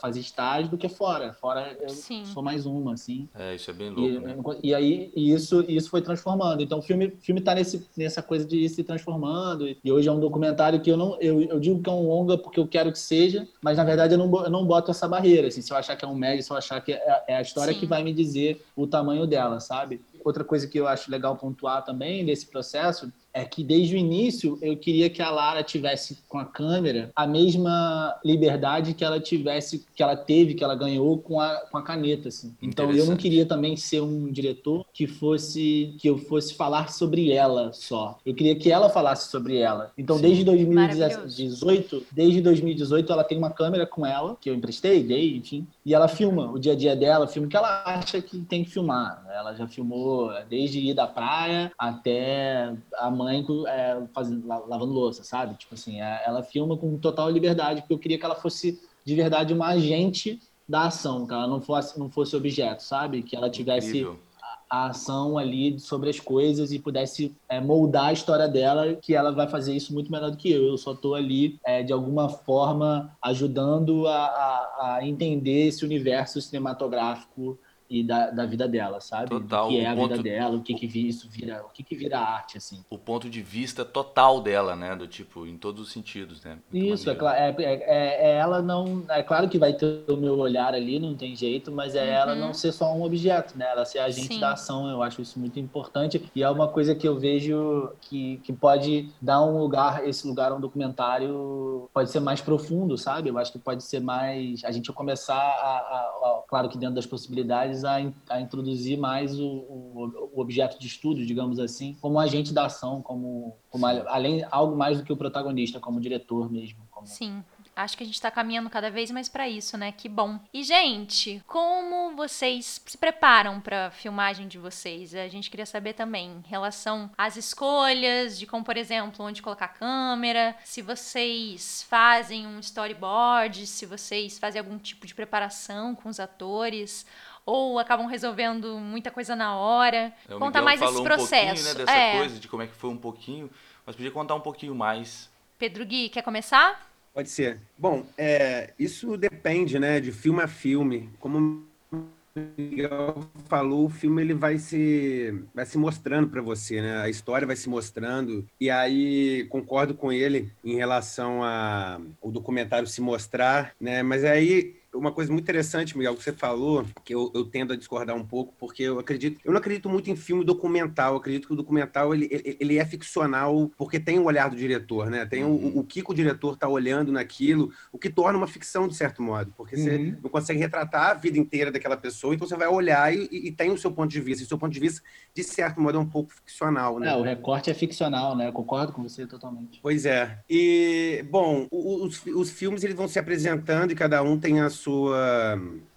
[0.00, 1.32] fazer estágio do que fora.
[1.34, 2.24] Fora eu Sim.
[2.24, 3.28] sou mais uma, assim.
[3.34, 4.36] É, isso é bem louco, e, né?
[4.62, 6.62] e aí e isso, isso foi transformado transformando.
[6.62, 9.68] Então o filme, filme tá nesse, nessa coisa de ir se transformando.
[9.82, 11.16] E hoje é um documentário que eu não.
[11.20, 14.14] Eu, eu digo que é um longa porque eu quero que seja, mas na verdade
[14.14, 15.48] eu não, eu não boto essa barreira.
[15.48, 17.42] Assim, se eu achar que é um médio, se eu achar que é, é a
[17.42, 17.80] história Sim.
[17.80, 20.00] que vai me dizer o tamanho dela, sabe?
[20.24, 24.58] Outra coisa que eu acho legal pontuar também nesse processo é que desde o início
[24.60, 29.84] eu queria que a Lara tivesse com a câmera a mesma liberdade que ela tivesse,
[29.94, 32.54] que ela teve, que ela ganhou com a, com a caneta, assim.
[32.60, 37.30] Então eu não queria também ser um diretor que fosse que eu fosse falar sobre
[37.32, 38.18] ela só.
[38.24, 39.92] Eu queria que ela falasse sobre ela.
[39.96, 40.22] Então Sim.
[40.22, 45.66] desde 2018, desde 2018 ela tem uma câmera com ela que eu emprestei, dei, enfim,
[45.84, 48.64] e ela filma o dia a dia dela, filma o que ela acha que tem
[48.64, 49.24] que filmar.
[49.32, 55.56] Ela já filmou desde ir da praia até a mãe é, fazendo, lavando louça, sabe?
[55.56, 59.14] Tipo assim, é, ela filma com total liberdade, porque eu queria que ela fosse de
[59.14, 63.22] verdade uma agente da ação, que ela não fosse, não fosse objeto, sabe?
[63.22, 64.06] Que ela tivesse
[64.40, 69.14] a, a, ação ali sobre as coisas e pudesse é, moldar a história dela, que
[69.14, 70.64] ela vai fazer isso muito melhor do que eu.
[70.64, 76.40] Eu só estou ali, é, de alguma forma, ajudando a, a, a entender esse universo
[76.40, 77.58] cinematográfico
[77.90, 79.30] e da, da vida dela, sabe?
[79.30, 79.66] Total.
[79.66, 80.10] O que é a ponto...
[80.10, 82.84] vida dela, o que que isso vira, o que que vira arte, assim.
[82.88, 84.94] O ponto de vista total dela, né?
[84.94, 86.58] Do tipo, em todos os sentidos, né?
[86.72, 89.02] Muito isso, é, é, é, é, ela não...
[89.08, 92.14] É claro que vai ter o meu olhar ali, não tem jeito, mas é uhum.
[92.14, 93.66] ela não ser só um objeto, né?
[93.68, 94.40] Ela ser agente Sim.
[94.40, 96.30] da ação, eu acho isso muito importante.
[96.32, 100.52] E é uma coisa que eu vejo que, que pode dar um lugar, esse lugar,
[100.52, 103.30] um documentário, pode ser mais profundo, sabe?
[103.30, 104.62] Eu acho que pode ser mais...
[104.64, 107.96] A gente começar a, a, a claro que dentro das possibilidades, a,
[108.28, 113.02] a introduzir mais o, o, o, objeto de estudo, digamos assim, como agente da ação,
[113.02, 116.80] como, como além algo mais do que o protagonista, como diretor mesmo.
[116.90, 117.06] Como...
[117.06, 117.42] Sim,
[117.74, 119.92] acho que a gente está caminhando cada vez mais para isso, né?
[119.92, 120.38] Que bom.
[120.52, 125.14] E, gente, como vocês se preparam para a filmagem de vocês?
[125.14, 129.66] A gente queria saber também em relação às escolhas, de como, por exemplo, onde colocar
[129.66, 136.08] a câmera, se vocês fazem um storyboard, se vocês fazem algum tipo de preparação com
[136.08, 137.06] os atores
[137.44, 140.12] ou acabam resolvendo muita coisa na hora.
[140.28, 141.62] É, Conta mais esse processo.
[141.62, 142.18] Um né, dessa é.
[142.18, 143.50] coisa, de como é que foi um pouquinho,
[143.84, 145.30] mas podia contar um pouquinho mais.
[145.58, 146.90] Pedro Gui, quer começar?
[147.12, 147.60] Pode ser.
[147.76, 151.10] Bom, é, isso depende, né, de filme a filme.
[151.18, 157.02] Como o Miguel falou, o filme ele vai se, vai se mostrando para você, né?
[157.02, 158.46] A história vai se mostrando.
[158.60, 164.02] E aí concordo com ele em relação ao documentário se mostrar, né?
[164.02, 167.76] Mas aí uma coisa muito interessante, Miguel, que você falou, que eu, eu, tendo a
[167.76, 171.14] discordar um pouco, porque eu acredito, eu não acredito muito em filme documental.
[171.14, 174.56] Eu acredito que o documental ele, ele, ele é ficcional porque tem o olhar do
[174.56, 175.24] diretor, né?
[175.24, 175.72] Tem uhum.
[175.76, 179.22] o, o que o diretor está olhando naquilo, o que torna uma ficção de certo
[179.22, 179.82] modo, porque uhum.
[179.82, 183.50] você não consegue retratar a vida inteira daquela pessoa, então você vai olhar e, e,
[183.50, 184.42] tem o seu ponto de vista.
[184.42, 185.02] E o seu ponto de vista,
[185.34, 187.08] de certo modo, é um pouco ficcional, né?
[187.08, 188.48] É, o recorte é ficcional, né?
[188.48, 189.80] Eu concordo com você totalmente.
[189.82, 190.38] Pois é.
[190.48, 194.89] E bom, os, os filmes eles vão se apresentando e cada um tem a sua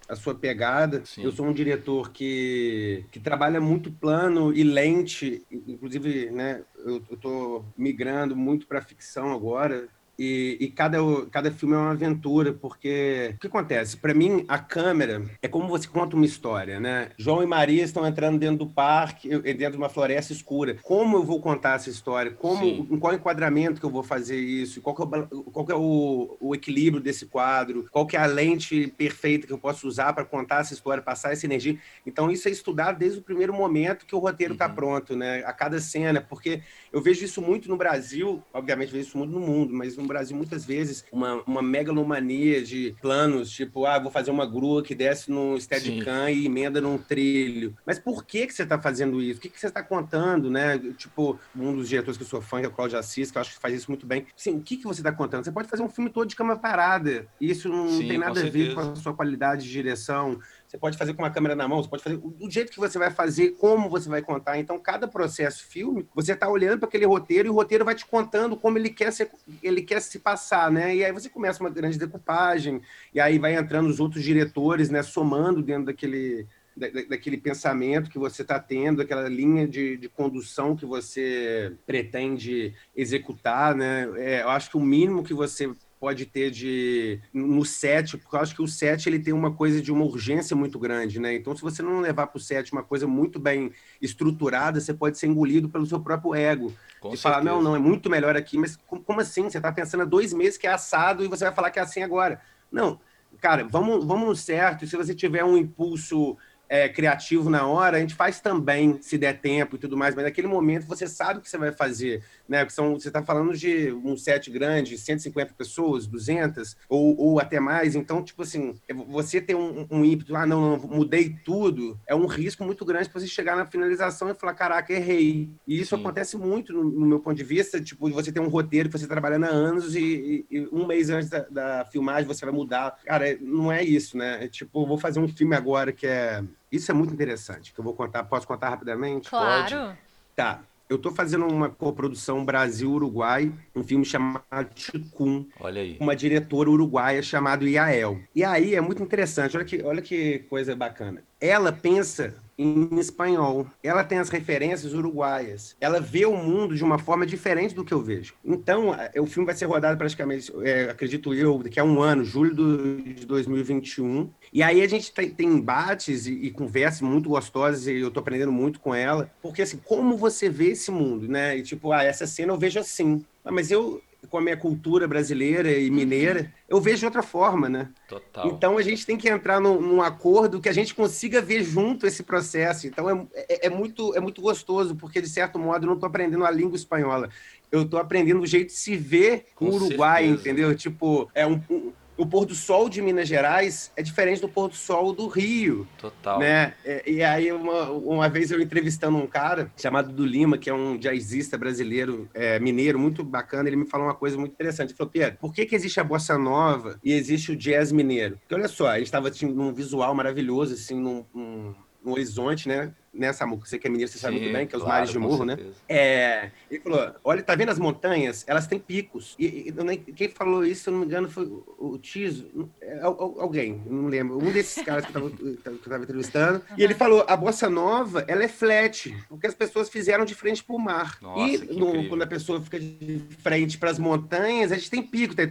[0.08, 1.04] a sua pegada.
[1.04, 1.24] Sim.
[1.24, 7.64] Eu sou um diretor que, que trabalha muito plano e lente, inclusive, né, eu estou
[7.76, 9.88] migrando muito para ficção agora.
[10.18, 10.98] E, e, cada,
[11.30, 13.96] cada filme é uma aventura, porque o que acontece?
[13.96, 17.10] Para mim, a câmera é como você conta uma história, né?
[17.18, 20.78] João e Maria estão entrando dentro do parque, dentro de uma floresta escura.
[20.82, 22.30] Como eu vou contar essa história?
[22.30, 24.80] Como, em qual enquadramento que eu vou fazer isso?
[24.80, 27.86] Qual é, o, qual é o, o, equilíbrio desse quadro?
[27.90, 31.46] Qual é a lente perfeita que eu posso usar para contar essa história, passar essa
[31.46, 31.78] energia?
[32.06, 34.74] Então, isso é estudado desde o primeiro momento que o roteiro está uhum.
[34.74, 35.42] pronto, né?
[35.44, 39.40] A cada cena, porque eu vejo isso muito no Brasil, obviamente vejo isso muito no
[39.40, 44.30] mundo, mas no Brasil muitas vezes uma, uma megalomania de planos, tipo, ah, vou fazer
[44.30, 47.76] uma grua que desce no Steadicam e emenda num trilho.
[47.86, 49.38] Mas por que que você está fazendo isso?
[49.38, 50.78] O que que você está contando, né?
[50.96, 53.42] Tipo, um dos diretores que eu sou fã, que é o Claudio Assis, que eu
[53.42, 54.26] acho que faz isso muito bem.
[54.36, 55.44] Sim, o que que você está contando?
[55.44, 57.26] Você pode fazer um filme todo de cama parada.
[57.40, 60.38] Isso não Sim, tem nada a ver com a sua qualidade de direção,
[60.74, 62.98] você pode fazer com uma câmera na mão, você pode fazer do jeito que você
[62.98, 64.58] vai fazer, como você vai contar.
[64.58, 68.04] Então, cada processo filme, você está olhando para aquele roteiro e o roteiro vai te
[68.04, 69.30] contando como ele quer, ser,
[69.62, 70.96] ele quer se passar, né?
[70.96, 72.82] E aí você começa uma grande decupagem,
[73.14, 75.00] e aí vai entrando os outros diretores, né?
[75.04, 76.44] Somando dentro daquele,
[76.76, 83.76] daquele pensamento que você está tendo, daquela linha de, de, condução que você pretende executar,
[83.76, 84.10] né?
[84.16, 85.72] É, eu acho que o mínimo que você
[86.04, 89.80] pode ter de no set, porque eu acho que o set ele tem uma coisa
[89.80, 91.34] de uma urgência muito grande, né?
[91.34, 95.16] Então, se você não levar para o set uma coisa muito bem estruturada, você pode
[95.16, 96.74] ser engolido pelo seu próprio ego.
[97.00, 99.44] Com e falar, não, não, é muito melhor aqui, mas como assim?
[99.44, 101.82] Você está pensando há dois meses que é assado e você vai falar que é
[101.82, 102.38] assim agora.
[102.70, 103.00] Não,
[103.40, 104.86] cara, vamos, vamos no certo.
[104.86, 106.36] Se você tiver um impulso
[106.68, 110.24] é, criativo na hora, a gente faz também, se der tempo e tudo mais, mas
[110.24, 112.66] naquele momento você sabe o que você vai fazer, né?
[112.68, 117.94] São, você está falando de um set grande, 150 pessoas, 200, ou, ou até mais,
[117.94, 118.74] então, tipo assim,
[119.08, 123.08] você ter um, um ímpeto, ah, não, não, mudei tudo, é um risco muito grande
[123.08, 125.50] para você chegar na finalização e falar, caraca, errei.
[125.66, 126.02] E isso Sim.
[126.02, 129.06] acontece muito no, no, meu ponto de vista, tipo, você tem um roteiro que você
[129.06, 132.98] trabalhando há anos e, e, e um mês antes da, da, filmagem você vai mudar.
[133.04, 134.44] Cara, não é isso, né?
[134.44, 136.42] É, tipo, vou fazer um filme agora que é
[136.74, 138.24] isso é muito interessante, que eu vou contar.
[138.24, 139.30] Posso contar rapidamente?
[139.30, 139.76] Claro.
[139.76, 139.98] Pode?
[140.34, 140.60] Tá.
[140.88, 145.46] Eu estou fazendo uma coprodução Brasil-Uruguai, um filme chamado Chicum.
[145.58, 145.96] Olha aí.
[145.98, 148.20] Uma diretora uruguaia chamada Iael.
[148.34, 151.22] E aí é muito interessante, olha que, olha que coisa bacana.
[151.40, 153.66] Ela pensa em espanhol.
[153.82, 155.76] Ela tem as referências uruguaias.
[155.80, 158.34] Ela vê o mundo de uma forma diferente do que eu vejo.
[158.44, 162.54] Então, o filme vai ser rodado praticamente, é, acredito eu, daqui a um ano, julho
[162.54, 164.30] do, de 2021.
[164.54, 168.20] E aí a gente tem, tem embates e, e, conversas muito gostosas e eu tô
[168.20, 169.28] aprendendo muito com ela.
[169.42, 171.58] Porque, assim, como você vê esse mundo, né?
[171.58, 173.24] E tipo, ah, essa cena eu vejo assim.
[173.44, 175.96] Ah, mas eu, com a minha cultura brasileira e uhum.
[175.96, 177.88] mineira, eu vejo de outra forma, né?
[178.08, 178.46] Total.
[178.46, 182.06] Então a gente tem que entrar num, num acordo que a gente consiga ver junto
[182.06, 182.86] esse processo.
[182.86, 186.06] Então é, é, é muito, é muito gostoso, porque de certo modo eu não estou
[186.06, 187.28] aprendendo a língua espanhola.
[187.72, 190.40] Eu estou aprendendo o jeito de se ver com o Uruguai, certeza.
[190.40, 190.76] entendeu?
[190.76, 194.68] Tipo, é um, um o pôr do sol de Minas Gerais é diferente do pôr
[194.68, 195.86] do sol do Rio.
[195.98, 196.38] Total.
[196.38, 196.74] Né?
[197.06, 200.96] E, aí, uma, uma vez eu entrevistando um cara chamado do Lima, que é um
[200.96, 204.90] jazzista brasileiro, é, mineiro, muito bacana, ele me falou uma coisa muito interessante.
[204.90, 208.36] Ele falou, Pedro, por que, que existe a bossa nova e existe o jazz mineiro?
[208.38, 211.74] Porque olha só, a gente estava assim, num visual maravilhoso, assim, num, num,
[212.04, 212.92] num horizonte, né?
[213.14, 213.66] Né, Samuca?
[213.66, 215.18] Você que é mineiro, você Sim, sabe muito bem, que é os claro, mares de
[215.18, 215.58] morro, né?
[215.88, 218.44] É, ele falou: olha, tá vendo as montanhas?
[218.46, 219.34] Elas têm picos.
[219.38, 221.44] E, e quem falou isso, se eu não me engano, foi
[221.78, 226.62] o Tiso, é, alguém, não lembro, um desses caras que eu estava entrevistando.
[226.70, 226.76] Uhum.
[226.78, 230.62] E ele falou: a bossa nova, ela é flat, porque as pessoas fizeram de frente
[230.62, 231.18] para o mar.
[231.20, 235.02] Nossa, e no, quando a pessoa fica de frente para as montanhas, a gente tem
[235.02, 235.48] pico, tem.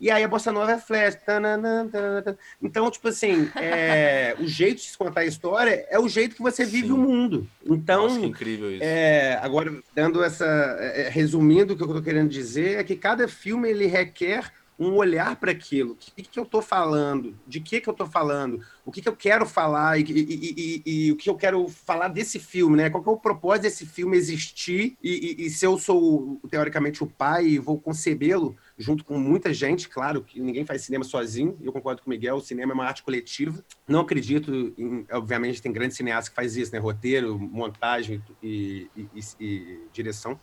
[0.00, 1.18] E aí a bossa nova é flat.
[2.62, 6.64] Então, tipo assim, é, o jeito de se contar história é o jeito que você
[6.64, 6.92] vive Sim.
[6.92, 7.48] o mundo.
[7.64, 8.84] Então, Nossa, que incrível isso.
[8.84, 13.26] É, agora, dando essa, é, resumindo o que eu estou querendo dizer, é que cada
[13.26, 15.92] filme ele requer um olhar para aquilo.
[15.92, 17.36] O que, que eu estou falando?
[17.46, 18.64] De que, que eu estou falando?
[18.82, 19.98] O que, que eu quero falar?
[20.00, 22.88] E, e, e, e, o que eu quero falar desse filme, né?
[22.88, 24.96] Qual que é o propósito desse filme existir?
[25.02, 30.22] E, se eu sou, teoricamente, o pai e vou concebê-lo junto com muita gente, claro,
[30.22, 33.02] que ninguém faz cinema sozinho, eu concordo com o Miguel, o cinema é uma arte
[33.02, 33.62] coletiva.
[33.86, 36.78] Não acredito, em, obviamente, tem grandes cineastas que faz isso, né?
[36.78, 38.88] Roteiro, montagem e,
[39.38, 40.38] e direção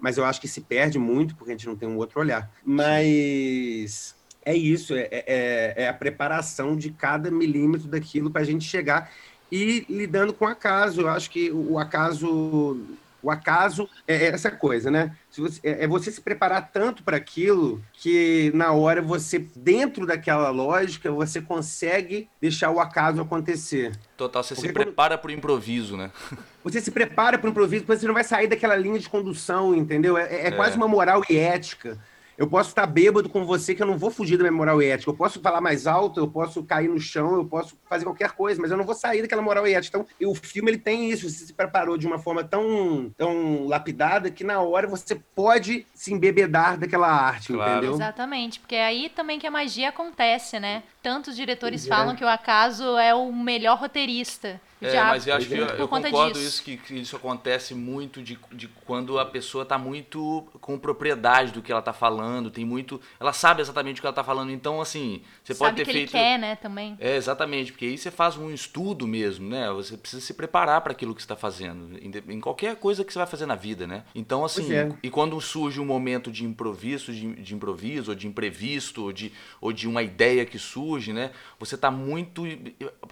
[0.00, 2.50] mas eu acho que se perde muito porque a gente não tem um outro olhar.
[2.64, 8.64] Mas é isso, é, é, é a preparação de cada milímetro daquilo para a gente
[8.64, 9.12] chegar
[9.52, 11.02] e lidando com o acaso.
[11.02, 12.80] Eu acho que o acaso
[13.22, 15.14] o acaso é essa coisa, né?
[15.30, 20.50] Você, é, é você se preparar tanto para aquilo que na hora você, dentro daquela
[20.50, 23.92] lógica, você consegue deixar o acaso acontecer.
[24.16, 26.10] Total, você Porque se prepara para o improviso, né?
[26.62, 29.74] Você se prepara para o improviso, porque você não vai sair daquela linha de condução,
[29.74, 30.18] entendeu?
[30.18, 31.96] É, é, é quase uma moral e ética.
[32.40, 34.86] Eu posso estar bêbado com você que eu não vou fugir da minha moral e
[34.86, 35.10] ética.
[35.10, 38.58] Eu posso falar mais alto, eu posso cair no chão, eu posso fazer qualquer coisa,
[38.58, 39.98] mas eu não vou sair daquela moral e ética.
[39.98, 41.28] Então, o filme ele tem isso.
[41.28, 46.14] Você se preparou de uma forma tão, tão lapidada que na hora você pode se
[46.14, 47.72] embebedar daquela arte, claro.
[47.72, 47.92] entendeu?
[47.92, 50.82] Exatamente, porque é aí também que a magia acontece, né?
[51.02, 51.88] Tantos diretores é.
[51.88, 54.60] falam que o acaso é o melhor roteirista.
[54.80, 56.46] É, Já, mas eu acho que eu, eu concordo disso.
[56.46, 61.52] isso que, que, isso acontece muito de, de quando a pessoa está muito com propriedade
[61.52, 64.50] do que ela está falando, tem muito, ela sabe exatamente o que ela está falando,
[64.50, 66.96] então assim, você sabe pode ter que feito ele quer, né, também.
[66.98, 69.70] É, exatamente, porque aí você faz um estudo mesmo, né?
[69.70, 73.18] Você precisa se preparar para aquilo que está fazendo, em, em, qualquer coisa que você
[73.18, 74.04] vai fazer na vida, né?
[74.14, 74.90] Então assim, é.
[75.02, 79.30] e quando surge um momento de improviso, de, de improviso, ou de imprevisto, ou de,
[79.60, 81.30] ou de uma ideia que surge, né?
[81.58, 82.42] Você está muito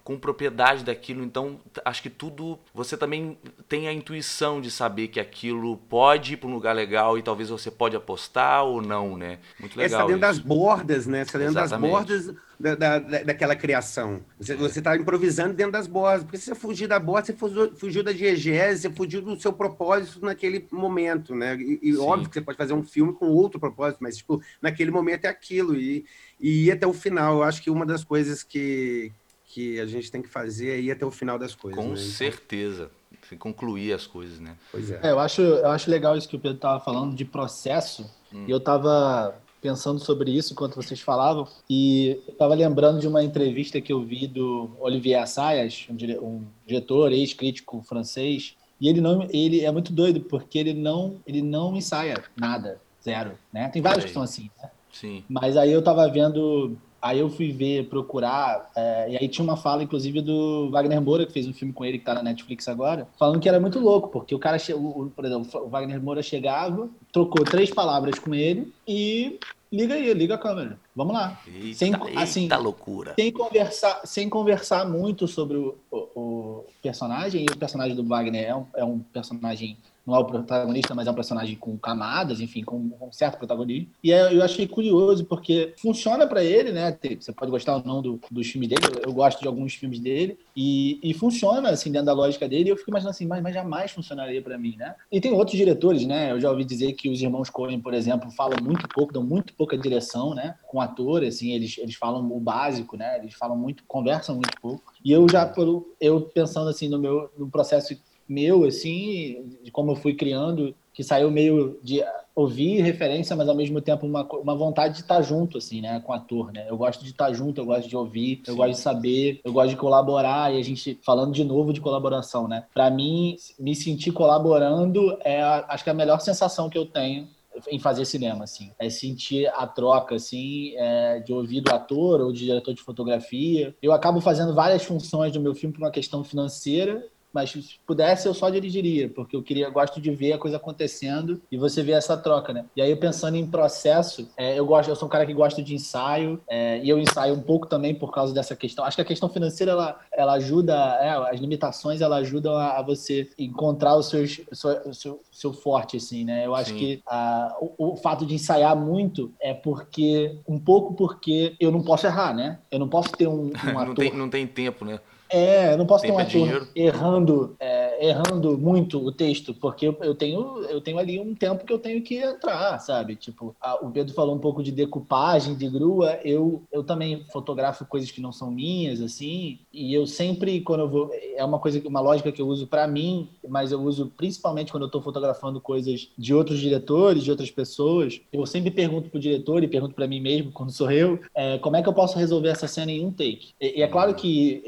[0.04, 2.58] com propriedade daquilo, então acho que tudo.
[2.74, 3.38] Você também
[3.68, 7.48] tem a intuição de saber que aquilo pode ir para um lugar legal e talvez
[7.48, 9.38] você pode apostar ou não, né?
[9.58, 10.00] Muito legal.
[10.00, 10.38] Essa dentro isso.
[10.38, 11.20] das bordas, né?
[11.20, 11.92] Essa dentro Exatamente.
[11.92, 14.20] das bordas da, da, daquela criação.
[14.38, 16.24] Você está improvisando dentro das bordas.
[16.24, 19.52] Porque se você fugir da borda, você fugiu, fugiu da diegese, você fugiu do seu
[19.52, 21.56] propósito naquele momento, né?
[21.56, 24.90] E, e óbvio que você pode fazer um filme com outro propósito, mas, tipo, naquele
[24.90, 25.76] momento é aquilo.
[25.76, 26.04] E,
[26.40, 27.36] e ir até o final.
[27.36, 29.12] Eu acho que uma das coisas que,
[29.44, 31.78] que a gente tem que fazer é ir até o final das coisas.
[31.78, 31.94] Com né?
[31.94, 32.90] então certeza.
[33.38, 34.56] Concluir as coisas, né?
[34.72, 35.00] Pois é.
[35.02, 35.10] é.
[35.10, 38.10] eu, acho, eu acho legal isso que o Pedro estava falando de processo.
[38.32, 38.44] Hum.
[38.46, 43.80] E eu estava pensando sobre isso enquanto vocês falavam e estava lembrando de uma entrevista
[43.80, 49.26] que eu vi do Olivier Assayas, um, dire um diretor, ex-crítico francês, e ele não,
[49.30, 53.68] ele é muito doido porque ele não, ele não ensaia nada, zero, né?
[53.68, 54.70] Tem vários que são assim, né?
[54.92, 55.24] Sim.
[55.28, 59.56] Mas aí eu estava vendo Aí eu fui ver, procurar, é, e aí tinha uma
[59.56, 62.66] fala, inclusive, do Wagner Moura, que fez um filme com ele, que tá na Netflix
[62.66, 66.22] agora, falando que era muito louco, porque o cara, o, por exemplo, o Wagner Moura
[66.22, 69.38] chegava, trocou três palavras com ele e
[69.70, 70.78] liga aí, liga a câmera.
[70.94, 71.40] Vamos lá.
[71.46, 73.14] Eita, sem, assim, eita loucura.
[73.14, 78.44] Sem conversar, sem conversar muito sobre o, o, o personagem, e o personagem do Wagner
[78.44, 79.76] é um, é um personagem
[80.08, 83.90] não é o protagonista, mas é um personagem com camadas, enfim, com um certo protagonismo.
[84.02, 86.96] E eu achei curioso, porque funciona para ele, né?
[87.20, 90.38] Você pode gostar ou não do, dos filmes dele, eu, gosto de alguns filmes dele,
[90.56, 93.52] e, e, funciona, assim, dentro da lógica dele, e eu fico imaginando assim, mas, mas
[93.52, 94.94] jamais funcionaria para mim, né?
[95.12, 96.32] E tem outros diretores, né?
[96.32, 99.52] Eu já ouvi dizer que os irmãos Coen, por exemplo, falam muito pouco, dão muito
[99.52, 100.54] pouca direção, né?
[100.66, 103.18] Com ator, assim, eles, eles falam o básico, né?
[103.18, 104.90] Eles falam muito, conversam muito pouco.
[105.04, 105.52] E eu já,
[106.00, 107.94] eu pensando assim no meu no processo
[108.28, 112.02] meu, assim, de como eu fui criando, que saiu meio de
[112.34, 116.12] ouvir referência, mas ao mesmo tempo uma, uma vontade de estar junto, assim, né, com
[116.12, 116.66] o ator, né?
[116.68, 119.70] Eu gosto de estar junto, eu gosto de ouvir, eu gosto de saber, eu gosto
[119.70, 122.64] de colaborar, e a gente, falando de novo de colaboração, né?
[122.72, 127.26] Para mim, me sentir colaborando é, acho que é a melhor sensação que eu tenho
[127.70, 128.70] em fazer cinema, assim.
[128.78, 133.74] É sentir a troca, assim, é, de ouvir do ator ou de diretor de fotografia.
[133.82, 138.26] Eu acabo fazendo várias funções do meu filme por uma questão financeira mas se pudesse
[138.26, 141.92] eu só dirigiria, porque eu queria, gosto de ver a coisa acontecendo e você vê
[141.92, 142.64] essa troca, né?
[142.74, 145.74] E aí pensando em processo, é, eu gosto, eu sou um cara que gosta de
[145.74, 148.84] ensaio é, e eu ensaio um pouco também por causa dessa questão.
[148.84, 152.82] Acho que a questão financeira ela, ela ajuda, é, as limitações ela ajudam a, a
[152.82, 156.46] você encontrar o seu, seu, seu, seu, forte, assim, né?
[156.46, 156.76] Eu acho Sim.
[156.76, 161.82] que a, o, o, fato de ensaiar muito é porque um pouco porque eu não
[161.82, 162.58] posso errar, né?
[162.70, 163.86] Eu não posso ter um, um ator.
[163.88, 165.00] não, tem, não tem tempo, né?
[165.30, 169.96] É, eu não posso ter um ator errando, é, errando muito o texto, porque eu,
[170.00, 173.16] eu, tenho, eu tenho ali um tempo que eu tenho que entrar, sabe?
[173.16, 177.84] Tipo, a, o Pedro falou um pouco de decupagem, de grua, eu, eu também fotografo
[177.84, 181.80] coisas que não são minhas, assim, e eu sempre, quando eu vou, é uma coisa,
[181.86, 185.60] uma lógica que eu uso para mim, mas eu uso principalmente quando eu tô fotografando
[185.60, 190.06] coisas de outros diretores, de outras pessoas, eu sempre pergunto pro diretor e pergunto para
[190.06, 193.04] mim mesmo, quando sou eu, é, como é que eu posso resolver essa cena em
[193.04, 193.52] um take?
[193.60, 194.62] E, e é claro que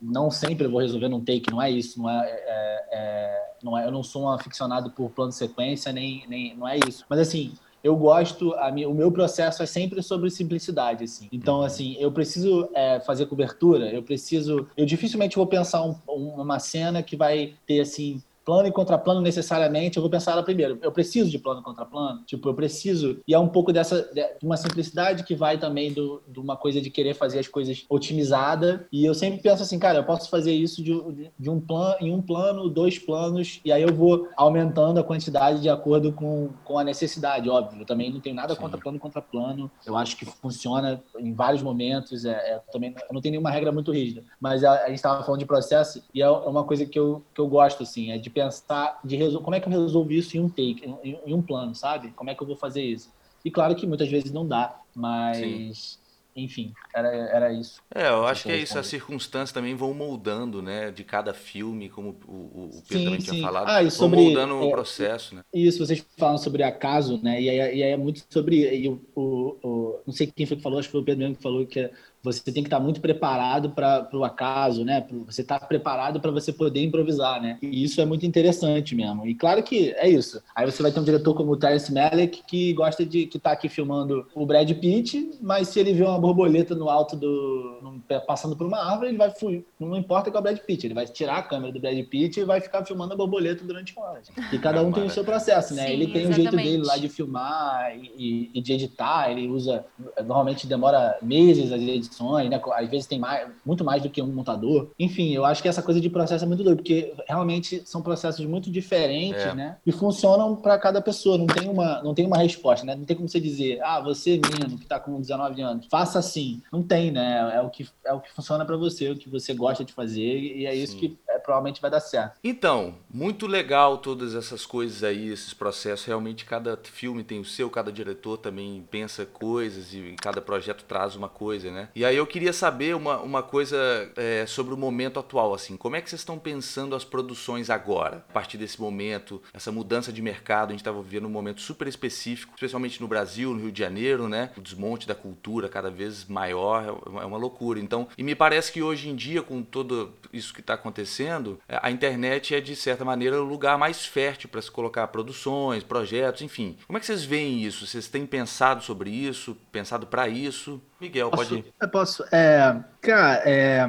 [0.00, 3.76] não sempre eu vou resolver num take, não é isso, não é, é, é, não
[3.78, 7.04] é eu não sou um aficionado por plano de sequência, nem, nem não é isso.
[7.08, 11.28] Mas assim, eu gosto, a minha, o meu processo é sempre sobre simplicidade, assim.
[11.32, 11.64] Então, uhum.
[11.64, 17.02] assim, eu preciso é, fazer cobertura, eu preciso, eu dificilmente vou pensar um, uma cena
[17.02, 20.78] que vai ter assim plano e contraplano necessariamente, eu vou pensar ela primeiro.
[20.80, 22.22] Eu preciso de plano e contraplano?
[22.24, 23.20] Tipo, eu preciso.
[23.28, 26.80] E é um pouco dessa, de uma simplicidade que vai também do, de uma coisa
[26.80, 28.88] de querer fazer as coisas otimizada.
[28.90, 32.10] E eu sempre penso assim, cara, eu posso fazer isso de, de um plano, em
[32.10, 36.78] um plano, dois planos, e aí eu vou aumentando a quantidade de acordo com, com
[36.78, 37.82] a necessidade, óbvio.
[37.82, 38.62] Eu também não tenho nada Sim.
[38.62, 39.70] contra plano e contraplano.
[39.84, 42.24] Eu acho que funciona em vários momentos.
[42.24, 44.24] É, é, também eu não tenho nenhuma regra muito rígida.
[44.40, 47.40] Mas a, a gente estava falando de processo, e é uma coisa que eu, que
[47.42, 49.42] eu gosto, assim, é de pensar de resol...
[49.42, 52.10] como é que eu resolvo isso em um take, em, em, um plano, sabe?
[52.12, 53.10] Como é que eu vou fazer isso?
[53.44, 56.42] E claro que muitas vezes não dá, mas Sim.
[56.44, 57.80] enfim, era, era isso.
[57.92, 61.88] É, eu acho que é isso, as circunstâncias também vão moldando, né, de cada filme,
[61.88, 63.30] como o, o Pedro sim, também sim.
[63.32, 65.42] tinha falado, ah, e sobre, vão moldando é, o processo, né?
[65.52, 69.56] Isso, vocês falam sobre acaso, né, e aí, e aí é muito sobre, o, o,
[69.62, 71.66] o, não sei quem foi que falou, acho que foi o Pedro mesmo que falou
[71.66, 71.90] que
[72.22, 75.06] você tem que estar muito preparado para o acaso, né?
[75.26, 77.58] Você está preparado para você poder improvisar, né?
[77.62, 79.26] E isso é muito interessante mesmo.
[79.26, 80.42] E claro que é isso.
[80.56, 83.52] Aí você vai ter um diretor como o Terence Malick que gosta de que tá
[83.52, 88.56] aqui filmando o Brad Pitt, mas se ele vê uma borboleta no alto do passando
[88.56, 89.64] por uma árvore, ele vai fugir.
[89.78, 92.40] Não importa que é o Brad Pitt, ele vai tirar a câmera do Brad Pitt
[92.40, 94.22] e vai ficar filmando a borboleta durante uma hora.
[94.52, 95.86] E cada um tem o seu processo, né?
[95.86, 99.30] Sim, ele tem o um jeito dele lá de filmar e, e, de editar.
[99.30, 99.84] Ele usa
[100.24, 102.60] normalmente demora meses as edições né?
[102.74, 104.90] Às vezes tem mais, muito mais do que um montador.
[104.98, 108.44] Enfim, eu acho que essa coisa de processo é muito doido, porque realmente são processos
[108.44, 109.54] muito diferentes, é.
[109.54, 109.76] né?
[109.84, 111.38] E funcionam para cada pessoa.
[111.38, 112.94] Não tem uma, não tem uma resposta, né?
[112.94, 116.62] Não tem como você dizer, ah, você menino que está com 19 anos, faça assim.
[116.72, 117.52] Não tem, né?
[117.54, 120.38] É o que é o que funciona para você, o que você gosta de fazer
[120.38, 120.98] e é isso Sim.
[120.98, 122.38] que é provavelmente vai dar certo.
[122.44, 126.04] Então, muito legal todas essas coisas aí, esses processos.
[126.04, 131.16] Realmente, cada filme tem o seu, cada diretor também pensa coisas e cada projeto traz
[131.16, 131.88] uma coisa, né?
[131.94, 133.76] E aí eu queria saber uma, uma coisa
[134.16, 135.76] é, sobre o momento atual, assim.
[135.76, 140.12] Como é que vocês estão pensando as produções agora, a partir desse momento, essa mudança
[140.12, 140.68] de mercado?
[140.68, 144.28] A gente estava vivendo um momento super específico, especialmente no Brasil, no Rio de Janeiro,
[144.28, 144.50] né?
[144.56, 147.80] O desmonte da cultura cada vez maior é uma, é loucura.
[147.80, 151.78] Então, e me parece que hoje em dia, com todo isso que está acontecendo, é,
[151.82, 156.42] a internet é de certa maneira o lugar mais fértil para se colocar produções, projetos,
[156.42, 156.76] enfim.
[156.86, 157.86] Como é que vocês veem isso?
[157.86, 159.56] Vocês têm pensado sobre isso?
[159.78, 160.82] Pensado para isso?
[161.00, 161.74] Miguel, posso, pode ir.
[161.80, 162.24] Eu posso.
[162.32, 163.88] É, cara, é,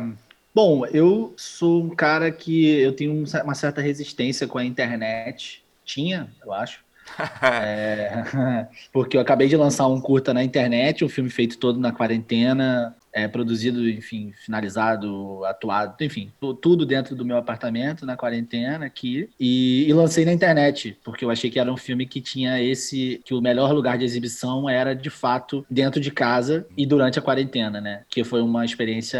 [0.54, 5.64] bom, eu sou um cara que eu tenho uma certa resistência com a internet.
[5.84, 6.84] Tinha, eu acho.
[7.42, 8.24] é,
[8.94, 12.96] porque eu acabei de lançar um curta na internet, um filme feito todo na quarentena,
[13.12, 16.32] é, produzido, enfim, finalizado, atuado, enfim,
[16.62, 21.32] tudo dentro do meu apartamento, na quarentena aqui, e, e, lancei na internet, porque eu
[21.32, 24.96] achei que era um filme que tinha esse, que o melhor lugar de exibição era,
[24.96, 28.04] de fato, dentro de casa e durante a quarentena, né?
[28.10, 29.20] Que foi uma experiência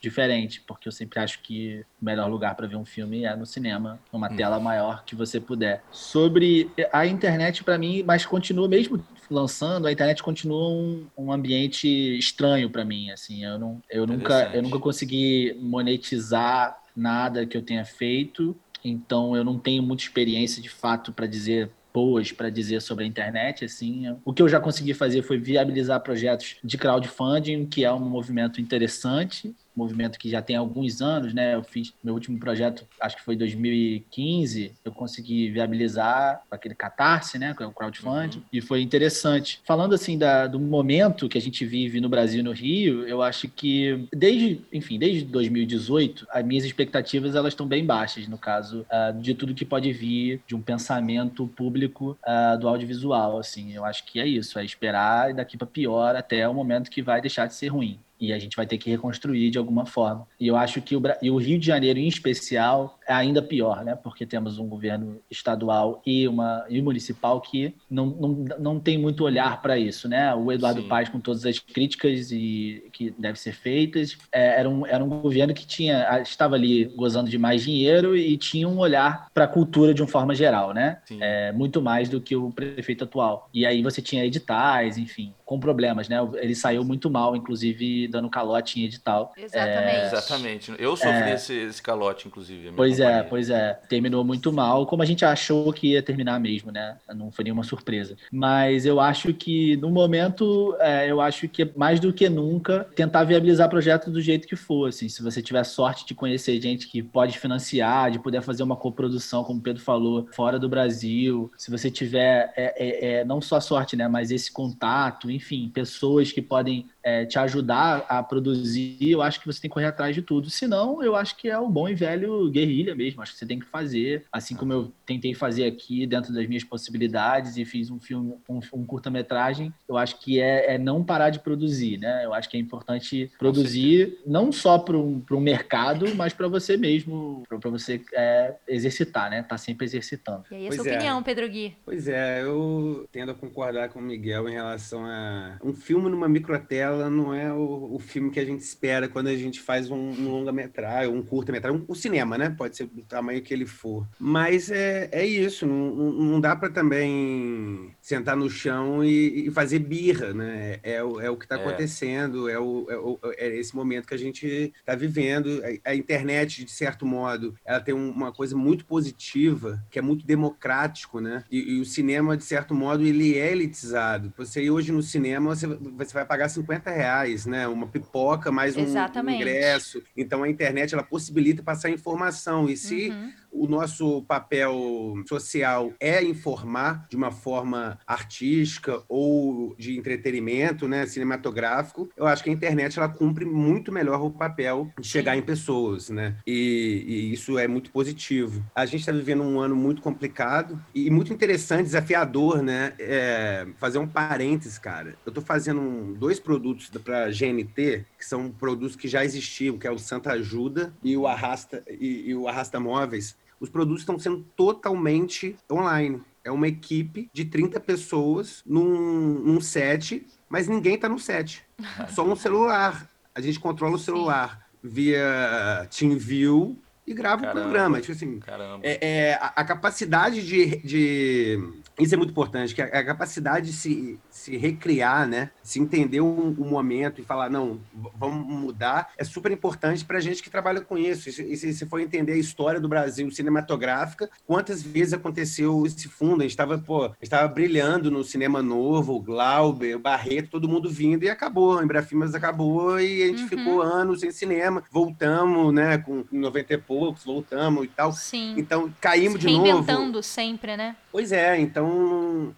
[0.00, 3.44] diferente, porque eu sempre acho que o melhor lugar para ver um filme é no
[3.44, 4.36] cinema, numa hum.
[4.36, 5.82] tela maior que você puder.
[5.92, 11.86] Sobre a internet, para mim, mas continua mesmo lançando, a internet continua um, um ambiente
[12.18, 17.62] estranho para mim, assim, eu não, eu nunca, eu nunca consegui monetizar nada que eu
[17.62, 22.80] tenha feito, então eu não tenho muita experiência de fato para dizer boas para dizer
[22.80, 24.16] sobre a internet, assim.
[24.24, 28.60] O que eu já consegui fazer foi viabilizar projetos de crowdfunding, que é um movimento
[28.60, 31.54] interessante movimento que já tem alguns anos, né?
[31.54, 37.54] Eu fiz meu último projeto, acho que foi 2015, eu consegui viabilizar aquele catarse, né?
[37.54, 38.44] Que é o crowdfunding, uhum.
[38.52, 39.60] e foi interessante.
[39.64, 43.22] Falando assim da, do momento que a gente vive no Brasil e no Rio, eu
[43.22, 48.86] acho que desde, enfim, desde 2018, as minhas expectativas elas estão bem baixas, no caso,
[48.90, 53.72] uh, de tudo que pode vir de um pensamento público uh, do audiovisual, assim.
[53.72, 57.20] Eu acho que é isso, é esperar daqui para pior até o momento que vai
[57.20, 60.26] deixar de ser ruim e a gente vai ter que reconstruir de alguma forma.
[60.38, 63.84] E eu acho que o, e o Rio de Janeiro, em especial, é ainda pior,
[63.84, 63.96] né?
[63.96, 69.24] Porque temos um governo estadual e, uma, e municipal que não, não, não tem muito
[69.24, 70.34] olhar para isso, né?
[70.34, 70.88] O Eduardo Sim.
[70.88, 75.08] Paz, com todas as críticas e que devem ser feitas, é, era, um, era um
[75.08, 79.48] governo que tinha estava ali gozando de mais dinheiro e tinha um olhar para a
[79.48, 80.98] cultura de uma forma geral, né?
[81.20, 83.48] É, muito mais do que o prefeito atual.
[83.54, 86.16] E aí você tinha editais, enfim, com problemas, né?
[86.34, 89.32] Ele saiu muito mal, inclusive dando calote em edital.
[89.36, 89.96] Exatamente.
[89.96, 90.74] É, exatamente.
[90.78, 92.72] Eu sofri é, esse, esse, calote, inclusive.
[92.76, 93.20] Pois é, companhia.
[93.20, 93.80] é, pois é.
[93.88, 96.96] Terminou muito mal, como a gente achou que ia terminar mesmo, né?
[97.14, 98.16] Não foi nenhuma surpresa.
[98.30, 103.24] Mas eu acho que, no momento, é, eu acho que mais do que nunca, tentar
[103.24, 104.88] viabilizar projetos do jeito que for.
[104.88, 108.76] Assim, se você tiver sorte de conhecer gente que pode financiar, de poder fazer uma
[108.76, 113.40] coprodução, como o Pedro falou, fora do Brasil, se você tiver é, é, é não
[113.40, 114.08] só sorte, né?
[114.08, 119.46] Mas esse contato, enfim, pessoas que podem é, te ajudar a produzir, eu acho que
[119.46, 120.50] você tem que correr atrás de tudo.
[120.50, 123.22] Senão, eu acho que é o bom e velho guerrilha mesmo.
[123.22, 126.62] Acho que você tem que fazer, assim como eu tentei fazer aqui dentro das minhas
[126.62, 129.72] possibilidades e fiz um filme, um, um curta-metragem.
[129.88, 132.24] Eu acho que é, é, não parar de produzir, né?
[132.24, 136.76] Eu acho que é importante produzir não só para um, um mercado, mas para você
[136.76, 139.42] mesmo, para você é, exercitar, né?
[139.42, 140.44] Tá sempre exercitando.
[140.50, 140.94] E aí, a sua pois é.
[140.94, 141.76] opinião, Pedro Gui?
[141.84, 146.28] Pois é, eu tendo a concordar com o Miguel em relação a um filme numa
[146.28, 149.90] microtela ela não é o, o, filme que a gente espera quando a gente faz
[149.90, 152.54] um, um longa-metragem, um curta-metragem, um, um, cinema, né?
[152.56, 154.06] Pode ser do tamanho que ele for.
[154.18, 159.78] Mas é, é isso, não, não dá para também sentar no chão e, e, fazer
[159.78, 160.80] birra, né?
[160.82, 161.60] É, é, o, é o que está é.
[161.60, 165.62] acontecendo, é, o, é, o, é esse momento que a gente está vivendo.
[165.84, 170.26] A, a, internet, de certo modo, ela tem uma coisa muito positiva, que é muito
[170.26, 171.44] democrático, né?
[171.50, 174.32] E, e o cinema, de certo modo, ele é elitizado.
[174.36, 177.68] Você ir hoje no cinema, você, você vai pagar 50 50 reais, né?
[177.68, 180.02] Uma pipoca mais um, um ingresso.
[180.16, 182.68] Então a internet ela possibilita passar informação.
[182.68, 189.98] E se uhum o nosso papel social é informar de uma forma artística ou de
[189.98, 195.06] entretenimento, né, cinematográfico, eu acho que a internet ela cumpre muito melhor o papel de
[195.06, 196.36] chegar em pessoas, né?
[196.46, 198.64] E, e isso é muito positivo.
[198.74, 202.92] A gente está vivendo um ano muito complicado e muito interessante, desafiador, né?
[202.98, 205.16] É, fazer um parênteses, cara.
[205.24, 209.86] Eu estou fazendo um, dois produtos para GNT que são produtos que já existiam, que
[209.86, 214.18] é o Santa Ajuda e o Arrasta e, e o Arrasta Móveis os produtos estão
[214.18, 216.20] sendo totalmente online.
[216.42, 221.62] É uma equipe de 30 pessoas num, num set, mas ninguém está no set.
[222.14, 223.08] Só um celular.
[223.34, 228.00] A gente controla o celular via TeamView e grava o programa.
[228.00, 228.80] Tipo assim, Caramba.
[228.82, 228.98] é,
[229.28, 233.72] é, a, a capacidade de, de- Isso é muito importante, que a, a capacidade de
[233.72, 235.50] se, se recriar, né?
[235.62, 237.80] Se entender um, um momento e falar, não,
[238.16, 241.28] vamos mudar, é super importante para gente que trabalha com isso.
[241.28, 246.08] E se, se você for entender a história do Brasil cinematográfica, quantas vezes aconteceu esse
[246.08, 246.40] fundo?
[246.40, 250.50] A gente estava, pô, a gente estava brilhando no cinema novo, o Glauber, o Barreto,
[250.50, 251.78] todo mundo vindo e acabou.
[251.78, 253.48] A Embrafimas acabou e a gente Uhum.
[253.48, 254.82] ficou anos sem cinema.
[254.90, 258.12] Voltamos, né, com 90 e poucos, voltamos e tal.
[258.12, 258.54] Sim.
[258.56, 259.62] Então, caímos de novo.
[259.64, 260.96] reinventando sempre, né?
[261.12, 261.89] Pois é, então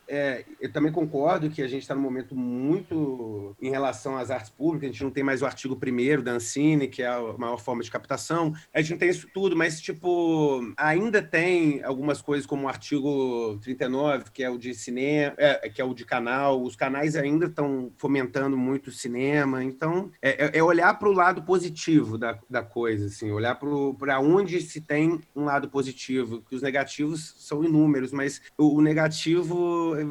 [0.09, 4.51] é, eu também concordo que a gente está num momento muito em relação às artes
[4.51, 7.59] públicas, a gente não tem mais o artigo primeiro da Ancine, que é a maior
[7.59, 12.47] forma de captação, a gente não tem isso tudo, mas tipo, ainda tem algumas coisas
[12.47, 16.63] como o artigo 39, que é o de cinema, é, que é o de canal,
[16.63, 21.13] os canais ainda estão fomentando muito o cinema, então é, é- é olhar para o
[21.13, 26.55] lado positivo da, da coisa, assim, olhar para onde se tem um lado positivo, que
[26.55, 29.12] os negativos são inúmeros, mas o, o negativo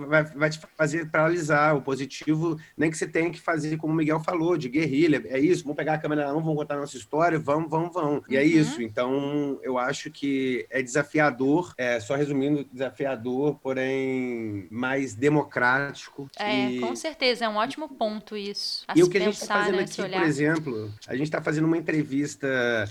[0.07, 3.95] vai, vai te fazer paralisar, o positivo nem que você tenha que fazer, como o
[3.95, 6.79] Miguel falou, de guerrilha, é isso, vamos pegar a câmera na mão, vamos contar a
[6.81, 8.21] nossa história, vamos, vamos, vamos.
[8.29, 8.47] E é Uhum.
[8.47, 16.29] isso, então eu acho que é desafiador, é, só resumindo, desafiador, porém mais democrático.
[16.37, 18.85] É, e- com certeza, é um ótimo ponto isso.
[18.95, 19.81] E o que a gente está pensar, fazendo né?
[19.83, 22.47] aqui, por exemplo, a gente está fazendo uma entrevista,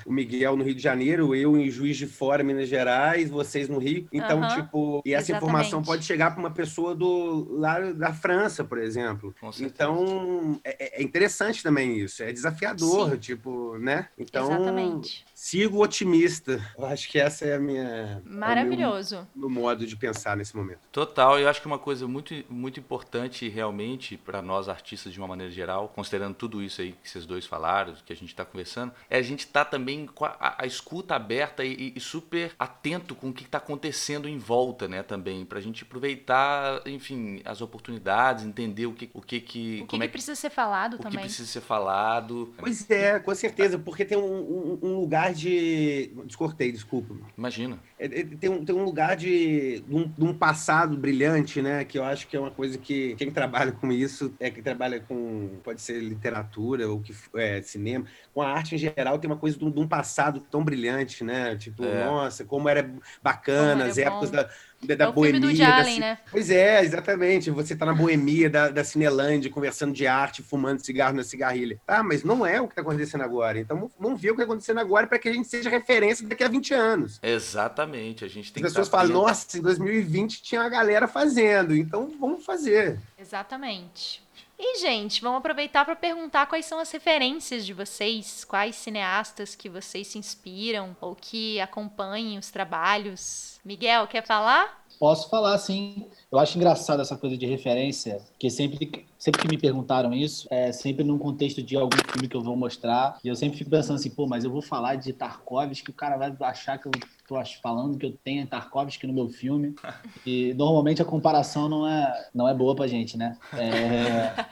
[0.07, 3.79] o Miguel no Rio de Janeiro, eu em Juiz de Fora, Minas Gerais, vocês no
[3.79, 4.07] Rio.
[4.13, 5.87] Então, Aham, tipo, e essa informação exatamente.
[6.01, 9.35] Pode chegar para uma pessoa do lá da França, por exemplo.
[9.61, 13.19] Então, é, é interessante também isso, é desafiador, Sim.
[13.19, 14.09] tipo, né?
[14.19, 15.25] Então, Exatamente.
[15.43, 16.61] Sigo otimista.
[16.76, 19.16] Eu acho que essa é a minha Maravilhoso.
[19.16, 20.80] é o meu, meu modo de pensar nesse momento.
[20.93, 25.26] Total, eu acho que uma coisa muito, muito importante realmente para nós artistas de uma
[25.28, 28.93] maneira geral, considerando tudo isso aí que vocês dois falaram, que a gente está conversando,
[29.09, 33.14] é a gente estar também com a, a- a escuta aberta e, e super atento
[33.14, 37.62] com o que está acontecendo em volta, né, também, para a gente aproveitar, enfim, as
[37.62, 40.51] oportunidades, entender o que, o que, que O que, como que é que, precisa ser
[40.51, 41.20] falado o que também?
[41.20, 42.53] precisa ser falado.
[42.59, 46.12] Pois é, com certeza, porque tem um, um- um lugar de.
[46.26, 47.14] Descortei, desculpa.
[47.37, 47.78] Imagina.
[47.99, 51.85] É, é, tem, um, tem um lugar de, de, um, de um passado brilhante, né?
[51.85, 55.01] Que eu acho que é uma coisa que quem trabalha com isso, é quem trabalha
[55.01, 59.37] com, pode ser literatura ou que é, cinema, com a arte em geral, tem uma
[59.37, 61.57] coisa de um, de um passado tão brilhante, né?
[61.57, 62.05] Tipo, É.
[62.05, 62.89] nossa, como era
[63.22, 64.37] bacana, Como era as épocas bom.
[64.37, 64.51] da,
[64.83, 65.53] da, da É o filme boemia.
[65.53, 66.18] do da né?
[66.31, 67.51] Pois é, exatamente.
[67.51, 71.78] Você tá na boemia da, da Cinelândia, conversando de arte, fumando cigarro na cigarrilha.
[71.87, 73.59] Tá, mas não é o que tá acontecendo agora.
[73.59, 76.45] Então vamos ver o que tá acontecendo agora para que a gente seja referência daqui
[76.45, 77.18] a 20 anos.
[77.22, 81.74] Exatamente, a gente tem As que pessoas falam, nossa, em 2020 tinha uma galera fazendo,
[81.74, 82.99] então vamos fazer.
[83.18, 84.22] Exatamente.
[84.63, 89.71] E, gente, vamos aproveitar para perguntar quais são as referências de vocês, quais cineastas que
[89.71, 93.59] vocês se inspiram ou que acompanhem os trabalhos.
[93.65, 94.85] Miguel, quer falar?
[94.99, 96.07] Posso falar, sim.
[96.31, 100.73] Eu acho engraçado essa coisa de referência, porque sempre, sempre que me perguntaram isso, é
[100.73, 103.97] sempre num contexto de algum filme que eu vou mostrar, e eu sempre fico pensando
[103.97, 106.93] assim, pô, mas eu vou falar de Tarkovsky, o cara vai achar que eu
[107.29, 109.75] tô falando que eu tenho Tarkovsky no meu filme,
[110.27, 113.37] e normalmente a comparação não é, não é boa pra gente, né?
[113.53, 113.61] É,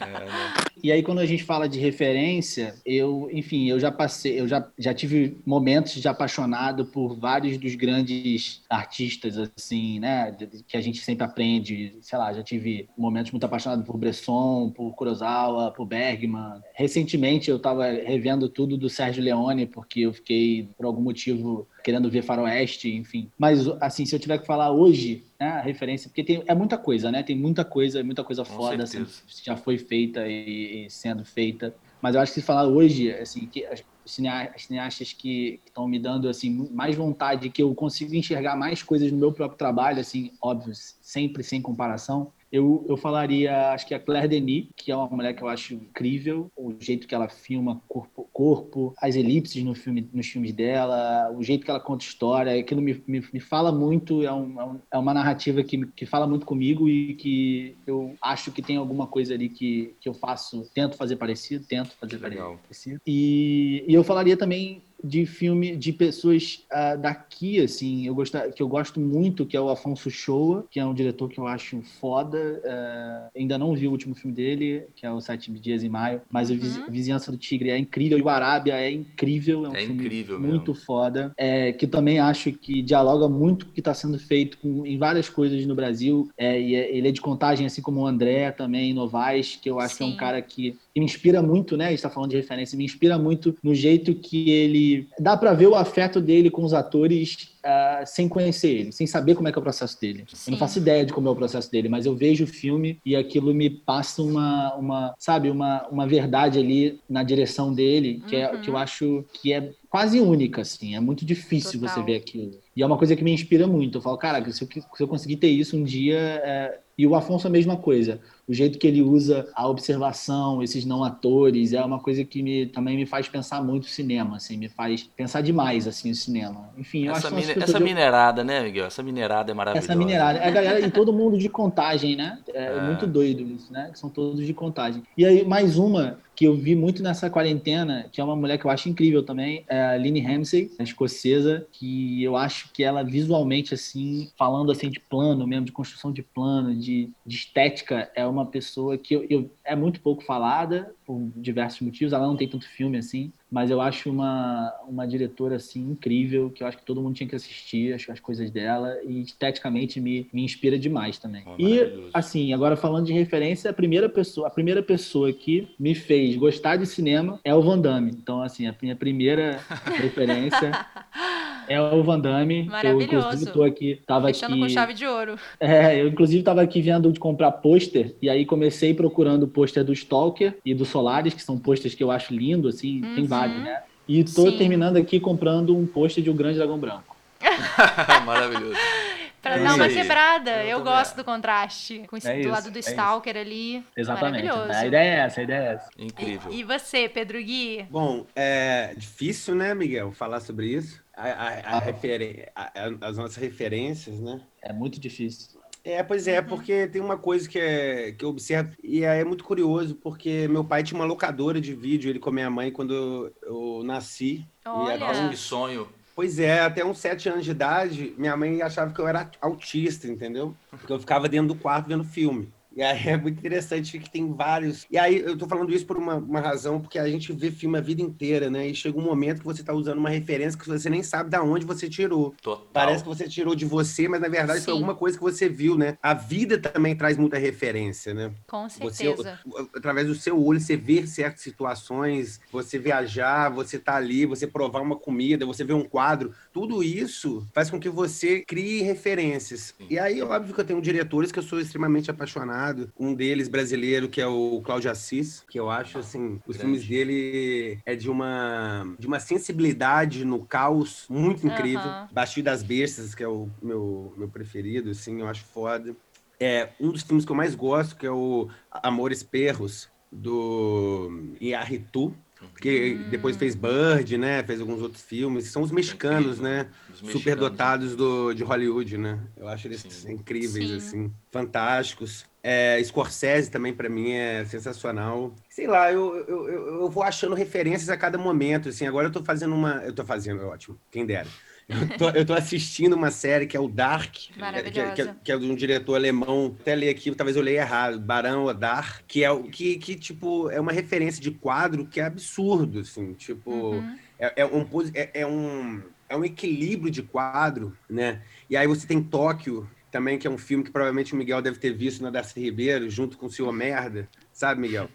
[0.01, 0.68] É, né?
[0.83, 4.67] E aí, quando a gente fala de referência, eu, enfim, eu já passei, eu já,
[4.79, 10.37] já tive momentos de apaixonado por vários dos grandes artistas, assim, né?
[10.67, 14.95] Que a gente sempre aprende, sei lá, já tive momentos muito apaixonado por Bresson, por
[14.95, 16.61] Kurosawa, por Bergman.
[16.75, 22.11] Recentemente eu estava revendo tudo do Sérgio Leone, porque eu fiquei, por algum motivo, querendo
[22.11, 23.31] ver Faroeste, enfim.
[23.39, 26.77] Mas, assim, se eu tiver que falar hoje, né, a referência, porque tem, é muita
[26.77, 27.23] coisa, né?
[27.23, 29.07] Tem muita coisa, muita coisa Com foda, assim,
[29.43, 31.75] já foi feita e, e sendo feita.
[31.99, 35.89] Mas eu acho que se falar hoje, assim, que as cinea- as cineastas que estão
[35.89, 40.01] me dando assim mais vontade, que eu consigo enxergar mais coisas no meu próprio trabalho,
[40.01, 42.33] assim, óbvio, sempre sem comparação.
[42.51, 45.75] Eu, eu falaria, acho que a Claire Denis, que é uma mulher que eu acho
[45.75, 51.31] incrível, o jeito que ela filma corpo, corpo as elipses no filme, nos filmes dela,
[51.37, 54.79] o jeito que ela conta história, aquilo me, me, me fala muito, é, um, é
[54.93, 59.07] é uma narrativa que, que fala muito comigo e que eu acho que tem alguma
[59.07, 62.59] coisa ali que, que eu faço, tento fazer parecido, tento fazer legal.
[62.63, 63.01] parecido.
[63.07, 68.63] E, e eu falaria também de filme de pessoas ah, daqui, assim, eu gosto, que
[68.63, 71.81] eu gosto muito, que é o Afonso Shoa, que é um diretor que eu acho
[72.01, 72.61] foda.
[72.65, 76.21] ah, ainda não vi o último filme dele, que é o Sete Dias em Maio,
[76.31, 76.85] mas o Viz- Uhum.
[76.91, 80.39] Vizinhança do Tigre é incrível, e o Arábia é incrível, é um É filme incrível
[80.41, 80.85] muito mesmo.
[80.87, 84.85] foda, é, que também acho que dialoga muito com o que está sendo feito com-
[84.87, 88.07] em várias coisas no Brasil, é, e é- ele é de contagem, assim como o
[88.07, 90.13] André também, Novaes, que eu acho que é Sim.
[90.13, 91.87] um cara que me inspira muito, né?
[91.87, 95.53] A gente tá falando de referência, me inspira muito no jeito que ele dá para
[95.53, 99.53] ver o afeto dele com os atores uh, sem conhecer ele, sem saber como é
[99.53, 100.25] que é o processo dele.
[100.33, 100.51] Sim.
[100.51, 102.99] Eu não faço ideia de como é o processo dele, mas eu vejo o filme
[103.05, 108.37] e aquilo me passa uma, uma sabe, uma, uma verdade ali na direção dele, que,
[108.37, 108.43] uhum.
[108.43, 110.95] é, que eu acho que é quase única, assim.
[110.95, 111.95] É muito difícil Total.
[111.95, 112.59] você ver aquilo.
[112.75, 113.99] E é uma coisa que me inspira muito.
[113.99, 116.19] Eu falo, cara, se eu, se eu conseguir ter isso um dia.
[116.19, 116.79] É...
[116.99, 121.05] E o Afonso a mesma coisa o jeito que ele usa a observação, esses não
[121.05, 124.71] atores, é uma coisa que me, também me faz pensar muito o cinema, assim, me
[124.71, 126.71] faz pensar demais, assim, o cinema.
[126.79, 128.87] Enfim, eu essa acho mine, Essa minerada, né, Miguel?
[128.87, 129.93] Essa minerada é maravilhosa.
[129.93, 130.39] Essa minerada.
[130.39, 132.39] É a galera, e todo mundo de contagem, né?
[132.55, 133.91] É, é, muito doido isso, né?
[133.93, 135.03] São todos de contagem.
[135.15, 138.65] E aí, mais uma que eu vi muito nessa quarentena, que é uma mulher que
[138.65, 143.75] eu acho incrível também, é a Lynne Ramsey, escocesa, que eu acho que ela visualmente,
[143.75, 148.39] assim, falando assim de plano mesmo, de construção de plano, de, de estética, é uma
[148.39, 152.13] uma pessoa que eu, eu, é muito pouco falada por diversos motivos.
[152.13, 156.63] Ela não tem tanto filme assim, mas eu acho uma, uma diretora assim incrível que
[156.63, 160.29] eu acho que todo mundo tinha que assistir acho as coisas dela e esteticamente me,
[160.33, 161.43] me inspira demais também.
[161.47, 165.95] Oh, e assim, agora falando de referência, a primeira pessoa, a primeira pessoa que me
[165.95, 168.11] fez gostar de cinema é o Van Damme.
[168.11, 169.61] Então assim, a minha primeira
[169.97, 170.71] referência
[171.69, 172.65] é o Van Damme.
[172.65, 173.15] Maravilhoso.
[173.15, 174.63] Eu, inclusive, tô aqui, tava Fechando aqui...
[174.63, 175.37] com chave de ouro.
[175.61, 179.85] É, eu, inclusive, tava aqui vendo de comprar pôster, e aí comecei procurando o pôster
[179.85, 183.15] do Stalker e do Solaris, que são pôsteres que eu acho lindo, assim, uhum.
[183.15, 183.83] tem vários, né?
[184.07, 184.57] E tô Sim.
[184.57, 187.17] terminando aqui comprando um pôster de O Grande Dragão Branco.
[188.25, 188.79] Maravilhoso.
[189.41, 190.65] Pra é dar uma quebrada.
[190.65, 192.05] Eu, eu gosto do contraste.
[192.09, 193.47] Com esse, é do lado do é Stalker isso.
[193.47, 193.85] ali.
[193.97, 194.45] Exatamente.
[194.45, 194.79] Maravilhoso.
[194.79, 195.91] A ideia é essa, a ideia é essa.
[195.97, 196.53] Incrível.
[196.53, 197.87] E, e você, Pedro Gui?
[197.91, 201.03] Bom, é difícil, né, Miguel, falar sobre isso.
[201.19, 201.79] A, a, a ah.
[201.81, 204.41] referen as nossas referências, né?
[204.63, 205.59] É muito difícil.
[205.85, 209.43] É, pois é, porque tem uma coisa que, é, que eu observo, e é muito
[209.43, 213.33] curioso, porque meu pai tinha uma locadora de vídeo, ele com a minha mãe, quando
[213.43, 214.47] eu nasci.
[214.67, 214.93] Olha!
[214.93, 215.89] E era um sonho.
[216.15, 220.09] Pois é, até uns sete anos de idade, minha mãe achava que eu era autista,
[220.09, 220.55] entendeu?
[220.69, 222.53] Porque eu ficava dentro do quarto vendo filme.
[222.79, 224.87] E aí é muito interessante que tem vários.
[224.89, 227.77] E aí eu tô falando isso por uma, uma razão, porque a gente vê filme
[227.77, 228.69] a vida inteira, né?
[228.69, 231.37] E chega um momento que você tá usando uma referência que você nem sabe de
[231.39, 232.37] onde você tirou.
[232.41, 232.69] Total.
[232.73, 234.67] Parece que você tirou de você, mas na verdade Sim.
[234.67, 235.99] foi alguma coisa que você viu, né?
[236.01, 238.31] A vida também traz muita referência, né?
[238.47, 239.41] Com certeza.
[239.45, 244.47] Você, através do seu olho, você vê certas situações, você viajar, você tá ali, você
[244.47, 246.33] provar uma comida, você vê um quadro.
[246.53, 249.75] Tudo isso faz com que você crie referências.
[249.77, 249.87] Sim.
[249.91, 252.68] E aí, óbvio que eu tenho diretores que eu sou extremamente apaixonado
[252.99, 256.59] um deles brasileiro, que é o Cláudio Assis, que eu acho, assim, os Grande.
[256.59, 261.81] filmes dele é de uma, de uma sensibilidade no caos muito incrível.
[261.81, 262.43] Uhum.
[262.43, 265.95] Das Bestas, que é o meu, meu preferido, assim, eu acho foda.
[266.41, 272.15] É um dos filmes que eu mais gosto, que é o Amores Perros, do Iarritu,
[272.61, 273.11] que hum.
[273.11, 274.43] depois fez Bird, né?
[274.43, 275.47] Fez alguns outros filmes.
[275.47, 276.69] São os mexicanos, né?
[276.91, 279.19] Os Superdotados do, de Hollywood, né?
[279.37, 280.13] Eu acho eles Sim.
[280.13, 280.77] incríveis, Sim.
[280.77, 281.13] assim.
[281.31, 282.27] Fantásticos.
[282.43, 285.35] É, Scorsese também, para mim, é sensacional.
[285.49, 288.87] Sei lá, eu, eu, eu, vou achando referências a cada momento, assim.
[288.87, 289.83] Agora eu tô fazendo uma...
[289.85, 290.79] Eu tô fazendo, é ótimo.
[290.91, 291.29] Quem dera.
[291.69, 295.37] Eu tô, eu tô, assistindo uma série que é o Dark, que, que, que, é
[295.37, 299.31] de um diretor alemão, até ler aqui, talvez eu leia errado, Barão Dark, que é
[299.31, 303.99] o que, que, tipo, é uma referência de quadro que é absurdo, assim, tipo, uhum.
[304.19, 308.23] é, é, um, é, é, um, é um equilíbrio de quadro, né?
[308.49, 311.59] E aí você tem Tóquio, também, que é um filme que provavelmente o Miguel deve
[311.59, 314.89] ter visto na Darcy Ribeiro, junto com o Senhor Merda, sabe, Miguel?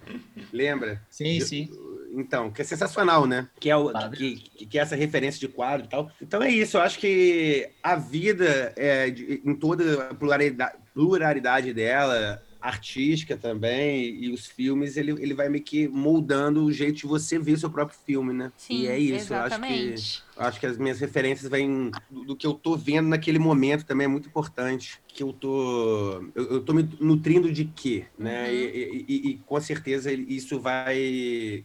[0.51, 1.01] Lembra?
[1.09, 1.69] Sim, sim.
[2.13, 3.47] Então, que é sensacional, né?
[3.59, 6.11] Que é, o, que, que, é essa referência de quadro e tal.
[6.21, 11.73] Então é isso, eu acho que a vida, é, de, em toda a pluralidade, pluralidade
[11.73, 17.07] dela, artística também, e os filmes, ele, ele vai meio que moldando o jeito de
[17.07, 18.53] você ver o seu próprio filme, né?
[18.55, 19.83] Sim, e é isso, exatamente.
[19.83, 23.09] eu acho que acho que as minhas referências vêm do, do, que eu tô vendo
[23.09, 25.01] naquele momento também é muito importante.
[25.07, 26.23] Que eu tô.
[26.33, 28.05] Eu, eu tô me nutrindo de quê?
[28.17, 28.45] Né?
[28.45, 28.53] Uhum.
[28.53, 30.97] E, e, e, com certeza isso vai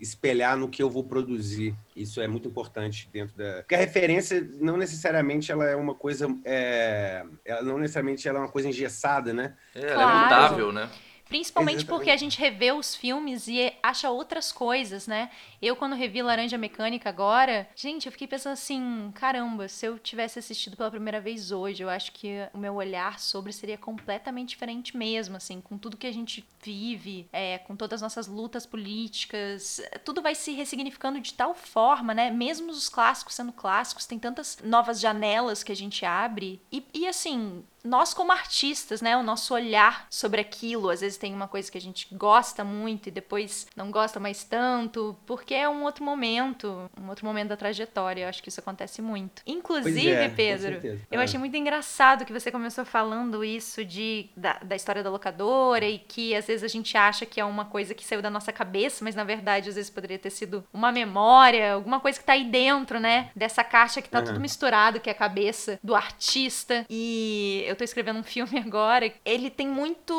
[0.01, 1.75] espelhar no que eu vou produzir.
[1.97, 3.59] Isso é muito importante dentro da.
[3.59, 6.29] Porque a referência não necessariamente ela é uma coisa.
[6.45, 7.25] É...
[7.45, 9.55] Ela não necessariamente ela é uma coisa engessada, né?
[9.75, 10.19] É, ela claro.
[10.19, 10.91] é mutável, né?
[11.29, 11.99] Principalmente Exatamente.
[11.99, 15.31] porque a gente revê os filmes e acha outras coisas, né?
[15.61, 20.39] Eu, quando revi Laranja Mecânica agora, gente, eu fiquei pensando assim: caramba, se eu tivesse
[20.39, 24.97] assistido pela primeira vez hoje, eu acho que o meu olhar sobre seria completamente diferente
[24.97, 29.81] mesmo, assim, com tudo que a gente vive, é, com todas as nossas lutas políticas,
[30.05, 32.31] tudo vai se ressignificando de tal forma, né?
[32.31, 36.61] Mesmo os clássicos sendo clássicos, tem tantas novas janelas que a gente abre.
[36.73, 41.35] E, e assim, nós como artistas, né, o nosso olhar sobre aquilo, às vezes tem
[41.35, 45.69] uma coisa que a gente gosta muito e depois não gosta mais tanto, porque é
[45.69, 48.23] um outro momento, um outro momento da trajetória.
[48.23, 49.43] Eu acho que isso acontece muito.
[49.47, 51.25] Inclusive, é, Pedro, eu é.
[51.25, 55.99] achei muito engraçado que você começou falando isso de da, da história da locadora e
[55.99, 59.05] que às vezes a gente acha que é uma coisa que saiu da nossa cabeça,
[59.05, 62.45] mas na verdade às vezes poderia ter sido uma memória, alguma coisa que tá aí
[62.45, 64.25] dentro, né, dessa caixa que tá uhum.
[64.25, 66.85] tudo misturado, que é a cabeça do artista.
[66.89, 70.15] E eu tô escrevendo um filme agora, ele tem muito.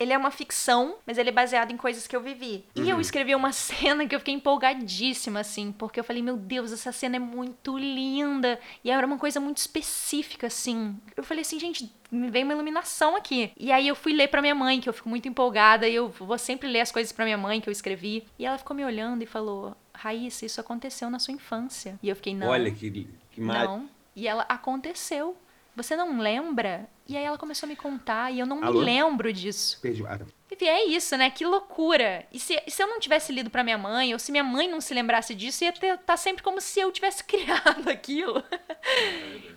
[0.00, 2.64] Ele é uma ficção, mas ele é baseado em coisas que eu vivi.
[2.76, 2.84] Uhum.
[2.84, 3.00] E eu uhum.
[3.00, 7.16] escrevi uma cena que eu fiquei empolgadíssima, assim, porque eu falei, meu Deus, essa cena
[7.16, 8.58] é muito linda.
[8.82, 10.96] E era uma coisa muito específica, assim.
[11.16, 13.52] Eu falei assim, gente, me veio uma iluminação aqui.
[13.56, 16.08] E aí eu fui ler para minha mãe, que eu fico muito empolgada, e eu
[16.08, 18.26] vou sempre ler as coisas para minha mãe que eu escrevi.
[18.38, 21.98] E ela ficou me olhando e falou: Raíssa, isso aconteceu na sua infância.
[22.02, 22.48] E eu fiquei, não.
[22.48, 23.64] Olha que, que mar...
[23.64, 23.88] Não.
[24.14, 25.36] E ela aconteceu.
[25.74, 26.86] Você não lembra?
[27.08, 28.80] E aí ela começou a me contar e eu não Alô?
[28.80, 29.78] me lembro disso.
[29.80, 30.04] Perdi.
[30.06, 30.20] Ah,
[30.50, 31.30] Enfim, é isso, né?
[31.30, 32.24] Que loucura.
[32.32, 34.80] E se, se eu não tivesse lido para minha mãe, ou se minha mãe não
[34.80, 38.42] se lembrasse disso, ia estar tá sempre como se eu tivesse criado aquilo.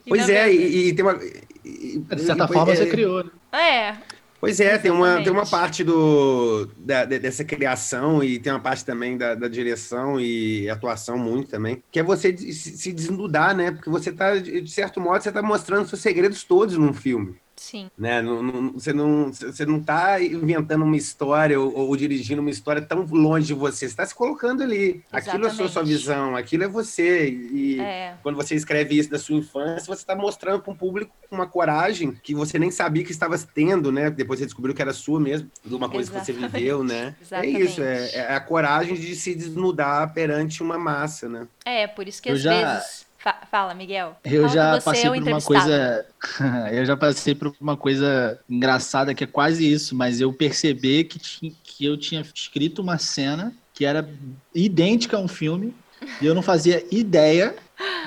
[0.08, 1.20] pois é, e, e, tem uma.
[1.64, 3.32] E, de certa forma é, você criou, né?
[3.52, 3.98] É.
[4.46, 8.86] Pois é, tem uma, tem uma parte do, da, dessa criação e tem uma parte
[8.86, 13.72] também da, da, direção e atuação muito também, que é você se desnudar, né?
[13.72, 17.36] Porque você tá, de certo modo, você tá mostrando seus segredos todos num filme.
[17.56, 17.90] Sim.
[17.98, 18.22] Né?
[18.22, 22.82] Não, não, você não você não está inventando uma história ou, ou, dirigindo uma história
[22.82, 23.76] tão longe de você.
[23.76, 25.04] Você está se colocando ali.
[25.12, 25.30] Exatamente.
[25.30, 27.30] Aquilo é a sua, sua visão, aquilo é você.
[27.30, 28.16] E é.
[28.22, 32.12] quando você escreve isso da sua infância, você está mostrando para um público uma coragem
[32.12, 34.10] que você nem sabia que estava tendo, né?
[34.10, 36.44] Depois você descobriu que era sua mesmo, de uma coisa Exatamente.
[36.44, 37.16] que você viveu, né?
[37.22, 37.56] Exatamente.
[37.56, 41.48] É isso, é, é, a coragem de se desnudar perante uma massa, né?
[41.64, 42.74] É, por isso que Eu às já...
[42.74, 43.06] vezes
[43.50, 44.16] Fala, Miguel.
[44.24, 46.06] Eu Fala já passei por uma coisa.
[46.72, 51.20] eu já passei por uma coisa engraçada que é quase isso, mas eu percebi que,
[51.64, 54.08] que eu tinha escrito uma cena que era
[54.54, 55.76] idêntica a um filme
[56.22, 57.56] e eu não fazia ideia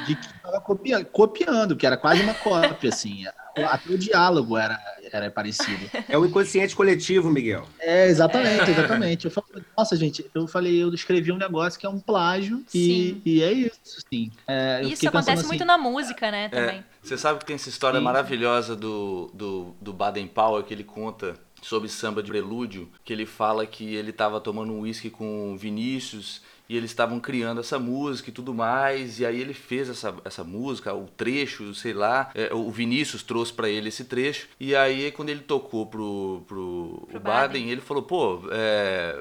[0.06, 3.24] de que estava copiando, copiando, que era quase uma cópia, assim.
[3.56, 4.78] Até o diálogo era,
[5.12, 5.90] era parecido.
[6.08, 7.66] É o inconsciente coletivo, Miguel.
[7.80, 9.24] É, exatamente, exatamente.
[9.26, 13.20] Eu falei, nossa, gente, eu falei, eu escrevi um negócio que é um plágio e,
[13.24, 14.30] e, é isso, sim.
[14.46, 16.78] É, isso acontece muito assim, na música, né, também.
[16.78, 18.04] É, você sabe que tem essa história sim.
[18.04, 23.26] maravilhosa do, do, do Baden Powell que ele conta sobre samba de prelúdio, que ele
[23.26, 28.28] fala que ele estava tomando um uísque com Vinícius e eles estavam criando essa música
[28.28, 32.52] e tudo mais, e aí ele fez essa, essa música, o trecho, sei lá, é,
[32.52, 37.20] o Vinícius trouxe para ele esse trecho, e aí quando ele tocou pro, pro, pro
[37.20, 39.18] Baden, Baden, ele falou, pô, é,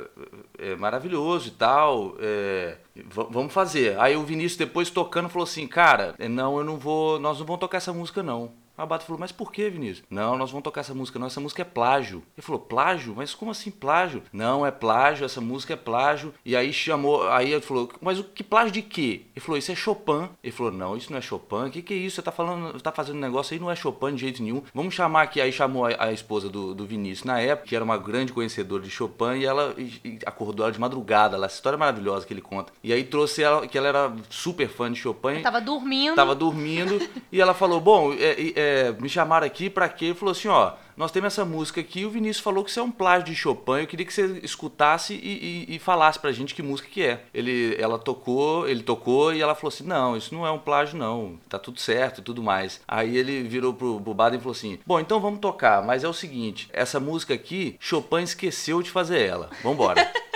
[0.57, 2.77] é maravilhoso e tal, é,
[3.13, 3.97] vamos fazer.
[3.99, 7.59] Aí o Vinícius depois tocando falou assim, cara, não, eu não vou, nós não vamos
[7.59, 8.51] tocar essa música não.
[8.77, 10.05] A Bata falou, mas por que, Vinícius?
[10.09, 11.27] Não, nós vamos tocar essa música, não.
[11.27, 12.23] Essa música é plágio.
[12.37, 13.15] Ele falou, plágio?
[13.15, 14.21] Mas como assim plágio?
[14.31, 16.33] Não, é plágio, essa música é plágio.
[16.45, 19.23] E aí chamou, aí ele falou, mas o que plágio de quê?
[19.35, 20.29] Ele falou, isso é Chopin.
[20.43, 21.67] Ele falou, não, isso não é Chopin.
[21.67, 22.17] O que, que é isso?
[22.17, 24.61] Você tá falando, tá fazendo um negócio aí, não é Chopin de jeito nenhum.
[24.73, 25.41] Vamos chamar aqui.
[25.41, 28.83] Aí chamou a, a esposa do, do, Vinícius na época, que era uma grande conhecedora
[28.83, 31.35] de Chopin, e ela e, acordou ela de madrugada.
[31.35, 32.71] Ela, essa história maravilhosa que ele conta.
[32.83, 35.37] E aí trouxe ela, que ela era super fã de Chopin.
[35.37, 36.15] Eu tava dormindo.
[36.15, 36.99] Tava dormindo.
[37.31, 38.66] e ela falou, bom, é, é,
[38.99, 40.05] me chamaram aqui para quê?
[40.05, 42.83] Ele falou assim, ó, nós temos essa música aqui, o Vinícius falou que isso é
[42.83, 46.55] um plágio de Chopin, eu queria que você escutasse e, e, e falasse pra gente
[46.55, 47.23] que música que é.
[47.33, 50.97] Ele, ela tocou, ele tocou e ela falou assim, não, isso não é um plágio
[50.97, 52.81] não, tá tudo certo e tudo mais.
[52.87, 56.07] Aí ele virou pro, pro Baden e falou assim, bom, então vamos tocar, mas é
[56.07, 60.11] o seguinte, essa música aqui, Chopin esqueceu de fazer ela, vambora.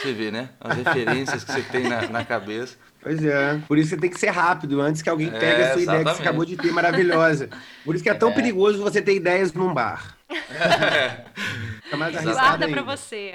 [0.00, 0.48] Você vê, né?
[0.58, 2.78] As referências que você tem na, na cabeça.
[3.02, 3.58] Pois é.
[3.66, 5.82] Por isso você tem que ser rápido, antes que alguém pegue é, a sua exatamente.
[5.82, 7.48] ideia que você acabou de ter maravilhosa.
[7.84, 8.34] Por isso que é tão é.
[8.34, 10.16] perigoso você ter ideias num bar.
[11.92, 12.22] É.
[12.22, 13.34] Guarda para você.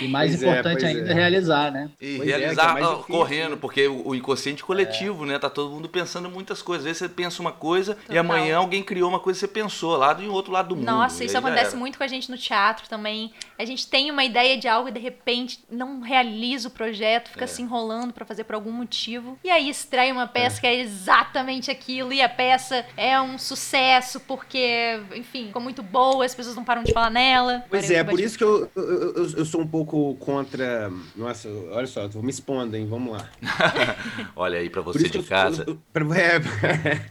[0.00, 1.14] E mais pois é, importante é, ainda é.
[1.14, 1.90] realizar, né?
[2.00, 5.38] E pois é, realizar é, correndo, porque o, inconsciente coletivo, né?
[5.38, 6.84] Tá todo mundo pensando muitas coisas.
[6.84, 8.16] Às vezes você pensa uma coisa Total.
[8.16, 10.84] e amanhã alguém criou uma coisa que você pensou lá do outro lado do mundo.
[10.84, 13.32] Nossa, isso acontece muito com a gente no teatro também.
[13.58, 17.44] A gente tem uma ideia de algo e de repente não realiza o projeto, fica
[17.44, 17.46] é.
[17.46, 19.38] se enrolando para fazer por algum motivo.
[19.42, 24.20] E aí extrai uma peça que é exatamente aquilo e a peça é um sucesso
[24.20, 27.64] porque, enfim, ficou muito boa, as pessoas não param de falar nela.
[27.68, 30.90] Pois é, por isso que eu, eu, eu, eu sou um pouco pouco contra.
[31.14, 32.86] Nossa, olha só, me expondo, hein?
[32.88, 33.30] Vamos lá.
[34.34, 35.64] olha aí para você de eu, casa.
[35.66, 35.78] Eu,
[36.14, 36.38] é,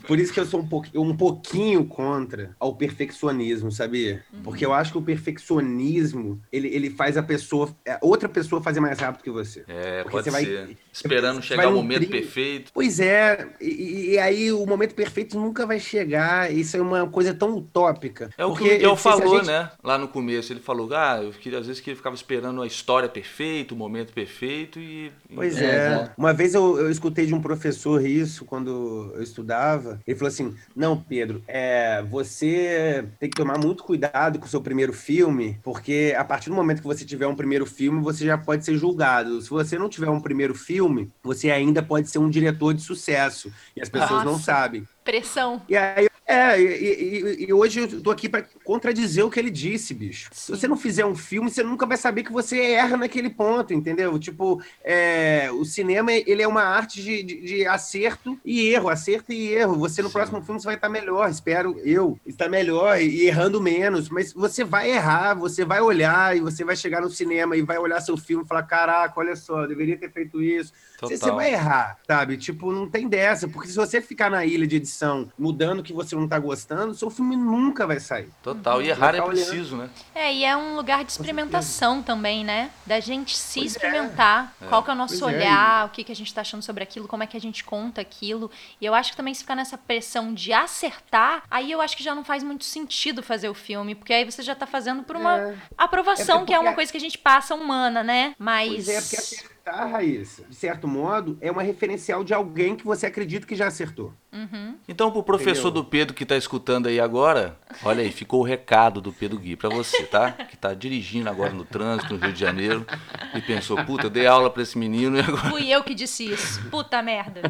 [0.08, 4.24] por isso que eu sou um, pouquinho, um pouquinho contra ao perfeccionismo, sabia?
[4.32, 4.42] Uhum.
[4.44, 8.80] Porque eu acho que o perfeccionismo ele, ele faz a pessoa, é, outra pessoa fazer
[8.80, 9.64] mais rápido que você.
[9.68, 10.66] É, Porque pode você ser.
[10.66, 12.72] Vai, Esperando chegar o momento perfeito.
[12.74, 16.52] Pois é, e, e, aí o momento perfeito nunca vai chegar.
[16.52, 18.30] Isso é uma coisa tão utópica.
[18.38, 19.48] É o Porque, que o Miguel falou, gente...
[19.48, 19.72] né?
[19.84, 20.54] Lá no começo.
[20.54, 23.78] Ele falou, ah, eu queria, às vezes que ele ficava esperando a história perfeita, o
[23.78, 25.12] momento perfeito e.
[25.34, 25.66] Pois é.
[25.66, 26.12] é.
[26.18, 30.00] Uma vez eu, eu escutei de um professor isso quando eu estudava.
[30.06, 34.62] Ele falou assim: Não, Pedro, é, você tem que tomar muito cuidado com o seu
[34.62, 38.38] primeiro filme, porque a partir do momento que você tiver um primeiro filme, você já
[38.38, 39.42] pode ser julgado.
[39.42, 43.52] Se você não tiver um primeiro filme, você ainda pode ser um diretor de sucesso.
[43.76, 44.26] E as pessoas Nossa.
[44.26, 44.88] não sabem.
[45.04, 45.62] Pressão.
[45.70, 49.52] E aí é, e, e, e, hoje eu tô aqui para contradizer o que ele
[49.52, 50.30] disse, bicho.
[50.34, 50.54] Sim.
[50.54, 53.74] Se você não fizer um filme, você nunca vai saber que você erra naquele ponto,
[53.74, 54.18] entendeu?
[54.20, 59.32] Tipo, é, o cinema, ele é uma arte de, de, de, acerto e erro, acerto
[59.32, 59.76] e erro.
[59.76, 60.14] Você no Sim.
[60.14, 64.64] próximo filme você vai estar melhor, espero eu, estar melhor e errando menos, mas você
[64.64, 68.18] vai errar, você vai olhar e você vai chegar no cinema e vai olhar seu
[68.18, 70.74] filme e falar, caraca, olha só, eu deveria ter feito isso.
[71.00, 72.38] Você, você vai errar, sabe?
[72.38, 75.94] Tipo, não tem dessa, porque se você ficar na ilha de edição mudando o que
[75.94, 78.30] você não tá gostando, seu filme nunca vai sair.
[78.42, 79.90] Total, e errar é preciso, né?
[80.14, 82.72] É, e é um lugar de experimentação também, né?
[82.86, 83.68] Da gente se pois é.
[83.68, 84.54] experimentar.
[84.62, 84.68] É.
[84.68, 85.38] Qual que é o nosso pois é.
[85.38, 85.86] olhar, é.
[85.86, 88.02] o que, que a gente tá achando sobre aquilo, como é que a gente conta
[88.02, 88.50] aquilo.
[88.80, 92.04] E eu acho que também se ficar nessa pressão de acertar, aí eu acho que
[92.04, 95.16] já não faz muito sentido fazer o filme, porque aí você já tá fazendo por
[95.16, 95.58] uma é.
[95.78, 98.36] aprovação, que é uma coisa que a gente passa humana, né?
[98.38, 98.70] Mas.
[98.70, 103.08] Pois é, porque acertar, Raíssa, de certo modo, é uma referencial de alguém que você
[103.08, 104.14] acredita que já acertou.
[104.32, 104.78] Uhum.
[104.88, 105.84] Então, pro professor Entendeu?
[105.84, 109.56] do Pedro que está escutando aí agora, olha aí, ficou o recado do Pedro Gui
[109.56, 110.32] para você, tá?
[110.32, 112.86] Que está dirigindo agora no trânsito no Rio de Janeiro
[113.34, 115.50] e pensou, puta, dei aula para esse menino e agora...
[115.50, 116.64] Fui eu que disse isso.
[116.70, 117.42] Puta merda.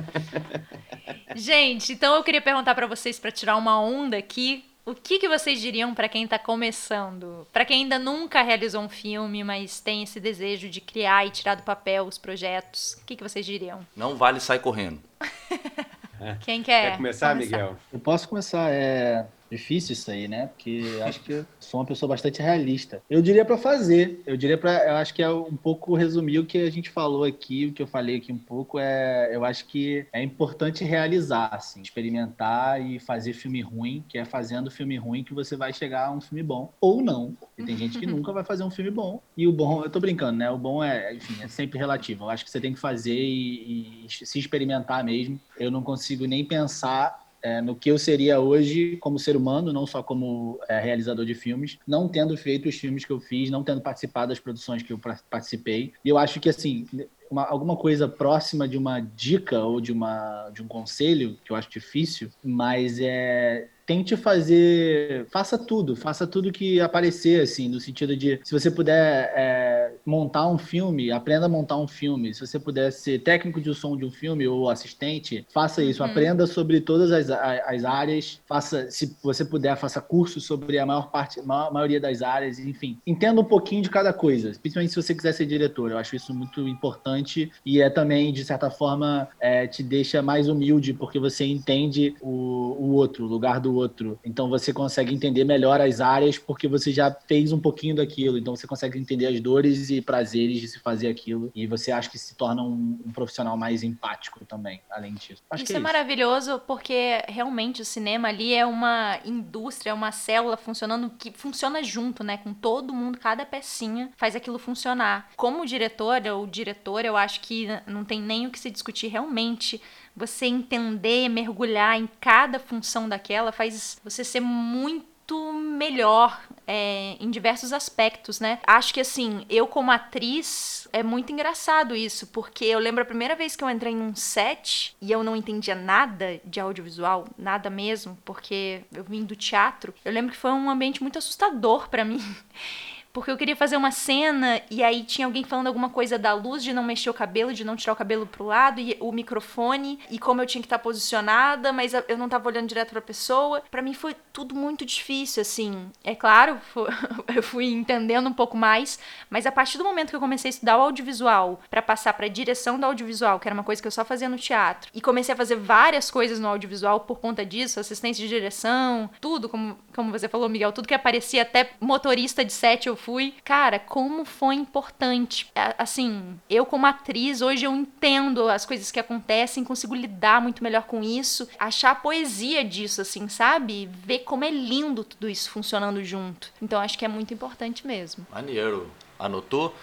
[1.35, 5.27] Gente, então eu queria perguntar para vocês para tirar uma onda aqui, o que, que
[5.27, 7.47] vocês diriam para quem está começando?
[7.51, 11.55] Para quem ainda nunca realizou um filme, mas tem esse desejo de criar e tirar
[11.55, 12.93] do papel os projetos?
[12.93, 13.85] O que, que vocês diriam?
[13.95, 15.01] Não vale sair correndo.
[16.41, 16.91] Quem quer?
[16.91, 17.75] Quer começar, começar, Miguel?
[17.91, 18.71] Eu posso começar.
[18.71, 20.47] É, Difícil isso aí, né?
[20.47, 23.01] Porque acho que sou uma pessoa bastante realista.
[23.09, 24.21] Eu diria para fazer.
[24.25, 27.23] Eu diria para, eu acho que é um pouco resumir o que a gente falou
[27.23, 31.49] aqui, o que eu falei aqui um pouco é, eu acho que é importante realizar,
[31.51, 36.07] assim, experimentar e fazer filme ruim, que é fazendo filme ruim que você vai chegar
[36.07, 37.35] a um filme bom ou não.
[37.57, 39.21] E tem gente que nunca vai fazer um filme bom.
[39.37, 40.49] E o bom, eu tô brincando, né?
[40.49, 42.25] O bom é, enfim, é sempre relativo.
[42.25, 45.39] Eu acho que você tem que fazer e, e se experimentar mesmo.
[45.57, 49.85] Eu não consigo nem pensar é, no que eu seria hoje como ser humano, não
[49.85, 53.63] só como é, realizador de filmes, não tendo feito os filmes que eu fiz, não
[53.63, 55.93] tendo participado das produções que eu participei.
[56.03, 56.87] E eu acho que, assim,
[57.29, 61.55] uma, alguma coisa próxima de uma dica ou de, uma, de um conselho, que eu
[61.55, 68.15] acho difícil, mas é tente fazer, faça tudo, faça tudo que aparecer, assim, no sentido
[68.15, 72.33] de, se você puder é, montar um filme, aprenda a montar um filme.
[72.33, 76.09] Se você puder ser técnico de som de um filme ou assistente, faça isso, uhum.
[76.09, 81.11] aprenda sobre todas as, as áreas, faça, se você puder, faça cursos sobre a maior
[81.11, 85.13] parte, a maioria das áreas, enfim, entenda um pouquinho de cada coisa, principalmente se você
[85.13, 85.91] quiser ser diretor.
[85.91, 90.49] Eu acho isso muito importante e é também, de certa forma, é, te deixa mais
[90.49, 94.19] humilde porque você entende o, o outro, o lugar do outro.
[94.23, 98.37] Então você consegue entender melhor as áreas porque você já fez um pouquinho daquilo.
[98.37, 101.51] Então você consegue entender as dores e prazeres de se fazer aquilo.
[101.55, 105.43] E você acha que se torna um, um profissional mais empático também, além disso.
[105.49, 105.83] Acho isso é, é, isso.
[105.83, 111.83] maravilhoso porque realmente o cinema ali é uma indústria, é uma célula funcionando que funciona
[111.83, 112.37] junto, né?
[112.37, 115.29] Com todo mundo, cada pecinha faz aquilo funcionar.
[115.35, 119.81] Como diretor ou diretor, eu acho que não tem nem o que se discutir realmente
[120.15, 127.73] você entender, mergulhar em cada função daquela, faz você ser muito melhor é, em diversos
[127.73, 128.59] aspectos, né?
[128.65, 133.35] Acho que assim, eu como atriz, é muito engraçado isso, porque eu lembro a primeira
[133.35, 137.69] vez que eu entrei em um set e eu não entendia nada de audiovisual, nada
[137.69, 139.93] mesmo, porque eu vim do teatro.
[140.03, 142.21] Eu lembro que foi um ambiente muito assustador para mim
[143.15, 146.61] porque eu queria fazer uma cena e aí tinha alguém falando alguma coisa da luz,
[146.61, 149.99] de não mexer o cabelo, de não tirar o cabelo pro lado, e o microfone,
[150.11, 153.63] e como eu tinha que estar posicionada, mas eu não tava olhando direto pra pessoa.
[153.71, 155.89] para mim foi tudo muito difícil, assim.
[156.03, 156.59] É claro,
[157.33, 158.99] eu fui entendendo um pouco mais,
[159.29, 162.27] mas a partir do momento que eu comecei a estudar o audiovisual, para passar pra
[162.27, 165.31] direção do audiovisual, que era uma coisa que eu só fazia no teatro, e comecei
[165.31, 170.11] a fazer várias coisas no audiovisual por conta disso, assistência de direção, tudo, como, como
[170.11, 173.35] você falou, Miguel, tudo que aparecia, até motorista de set eu fui.
[173.43, 175.47] Cara, como foi importante.
[175.77, 180.83] Assim, eu como atriz, hoje eu entendo as coisas que acontecem, consigo lidar muito melhor
[180.83, 183.87] com isso, achar a poesia disso, assim, sabe?
[184.03, 186.51] Ver como é lindo tudo isso funcionando junto.
[186.59, 188.25] Então acho que é muito importante mesmo.
[188.31, 188.89] Maneiro.
[189.17, 189.73] Anotou?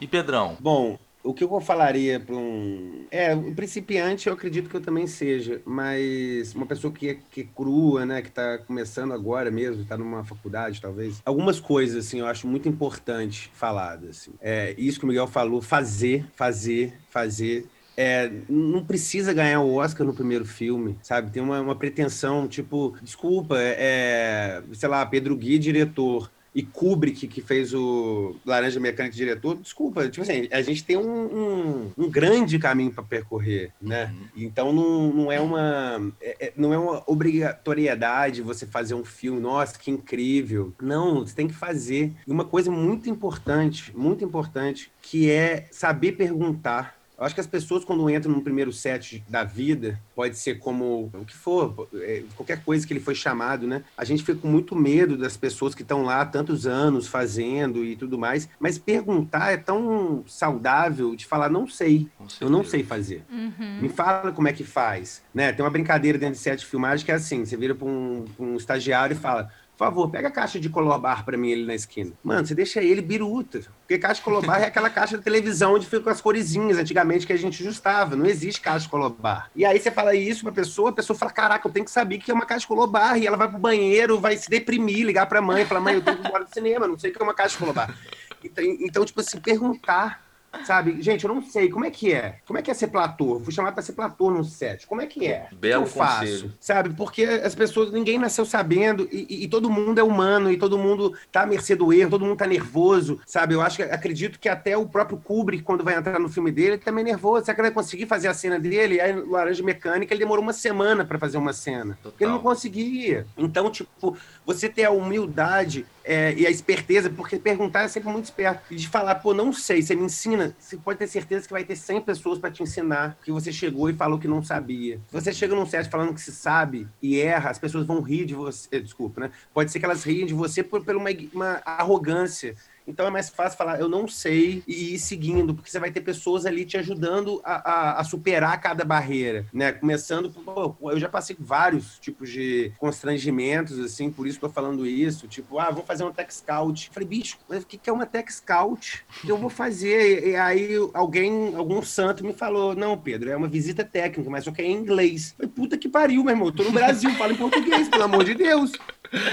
[0.00, 0.56] E Pedrão?
[0.58, 3.06] Bom, o que eu falaria para um.
[3.10, 7.42] É, um principiante eu acredito que eu também seja, mas uma pessoa que é, que
[7.42, 11.22] é crua, né, que está começando agora mesmo, está numa faculdade talvez.
[11.24, 14.10] Algumas coisas, assim, eu acho muito importante faladas.
[14.10, 14.32] Assim.
[14.40, 17.66] É, isso que o Miguel falou, fazer, fazer, fazer.
[17.96, 21.30] É, não precisa ganhar o Oscar no primeiro filme, sabe?
[21.30, 27.40] Tem uma, uma pretensão, tipo, desculpa, é, sei lá, Pedro Gui, diretor e Kubrick, que
[27.40, 32.58] fez o Laranja Mecânica diretor, desculpa, tipo assim, a gente tem um, um, um grande
[32.58, 34.12] caminho para percorrer, né?
[34.12, 34.26] Uhum.
[34.36, 39.40] Então não, não é uma é, é, não é uma obrigatoriedade você fazer um filme,
[39.40, 40.74] nossa, que incrível.
[40.80, 42.12] Não, você tem que fazer.
[42.26, 47.46] E uma coisa muito importante, muito importante, que é saber perguntar eu acho que as
[47.46, 52.22] pessoas, quando entram no primeiro set da vida, pode ser como o que for, é,
[52.36, 53.84] qualquer coisa que ele foi chamado, né?
[53.96, 57.84] A gente fica com muito medo das pessoas que estão lá há tantos anos fazendo
[57.84, 62.08] e tudo mais, mas perguntar é tão saudável de falar, não sei,
[62.40, 63.24] eu não sei fazer.
[63.30, 63.80] Uhum.
[63.80, 65.52] Me fala como é que faz, né?
[65.52, 68.24] Tem uma brincadeira dentro de set de filmagem que é assim, você vira para um,
[68.38, 69.50] um estagiário e fala,
[69.84, 72.12] favor, pega a caixa de Colorbar para mim ali na esquina.
[72.22, 73.62] Mano, você deixa ele biruta.
[73.80, 77.32] Porque caixa de Colorbar é aquela caixa da televisão onde fica as coresinhas antigamente que
[77.32, 78.14] a gente ajustava.
[78.14, 79.50] Não existe caixa de Colorbar.
[79.56, 82.18] E aí você fala isso pra pessoa, a pessoa fala: caraca, eu tenho que saber
[82.18, 83.18] que é uma caixa de Colorbar.
[83.18, 86.16] E ela vai pro banheiro, vai se deprimir, ligar pra mãe, falar: mãe, eu tenho
[86.16, 87.96] que ir embora do cinema, não sei o que é uma caixa de Colorbar.
[88.44, 90.21] Então, então tipo assim, perguntar
[90.64, 92.36] Sabe, gente, eu não sei como é que é.
[92.46, 93.36] Como é que é ser platô?
[93.36, 94.86] Eu fui chamado para ser platô no set.
[94.86, 95.48] Como é que é?
[95.52, 96.40] Belo que eu conselho.
[96.40, 96.56] faço?
[96.60, 100.56] Sabe, porque as pessoas, ninguém nasceu sabendo e, e, e, todo mundo é humano e
[100.56, 103.54] todo mundo tá à mercê do erro, todo mundo tá nervoso, sabe?
[103.54, 106.72] Eu acho que acredito que até o próprio Kubrick, quando vai entrar no filme dele,
[106.72, 107.44] ele também é nervoso.
[107.44, 109.00] Será que ele vai conseguir fazer a cena dele?
[109.00, 111.94] Aí, Laranja Mecânica, ele demorou uma semana para fazer uma cena.
[111.94, 112.12] Total.
[112.12, 113.26] Porque ele não conseguia.
[113.36, 118.24] Então, tipo, você ter a humildade é, e a esperteza, porque perguntar é sempre muito
[118.24, 118.62] esperto.
[118.70, 121.64] E de falar, pô, não sei, você me ensina, você pode ter certeza que vai
[121.64, 125.00] ter 100 pessoas para te ensinar que você chegou e falou que não sabia.
[125.08, 128.24] Se você chega num set falando que se sabe e erra, as pessoas vão rir
[128.24, 128.80] de você.
[128.80, 129.30] Desculpa, né?
[129.52, 132.54] Pode ser que elas riem de você por, por uma, uma arrogância
[132.86, 136.00] então é mais fácil falar, eu não sei, e ir seguindo, porque você vai ter
[136.00, 139.72] pessoas ali te ajudando a, a, a superar cada barreira, né?
[139.72, 144.54] Começando, pô, eu já passei vários tipos de constrangimentos, assim, por isso que eu tô
[144.54, 145.28] falando isso.
[145.28, 146.90] Tipo, ah, vou fazer uma tech scout.
[146.92, 149.04] falei, bicho, o que, que é uma tech scout?
[149.18, 150.28] O que eu vou fazer?
[150.28, 154.50] E aí alguém, algum santo me falou, não, Pedro, é uma visita técnica, mas só
[154.50, 155.34] que é em inglês.
[155.36, 158.24] falei, puta que pariu, meu irmão, eu tô no Brasil, falo em português, pelo amor
[158.24, 158.72] de Deus.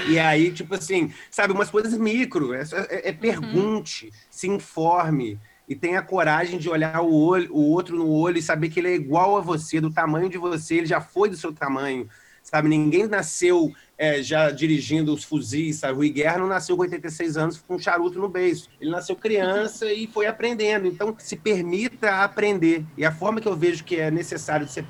[0.08, 5.38] E aí, tipo assim, sabe, umas coisas micro, é, é, é pergunte, se informe
[5.68, 8.88] e tenha coragem de olhar o, olho, o outro no olho e saber que ele
[8.88, 12.08] é igual a você, do tamanho de você, ele já foi do seu tamanho,
[12.42, 12.68] sabe?
[12.68, 15.94] Ninguém nasceu é, já dirigindo os fuzis, sabe?
[15.94, 18.68] Rui Guerra não nasceu com 86 anos com um charuto no beiço.
[18.80, 20.86] Ele nasceu criança e foi aprendendo.
[20.86, 22.84] Então, se permita aprender.
[22.96, 24.84] E a forma que eu vejo que é necessário de ser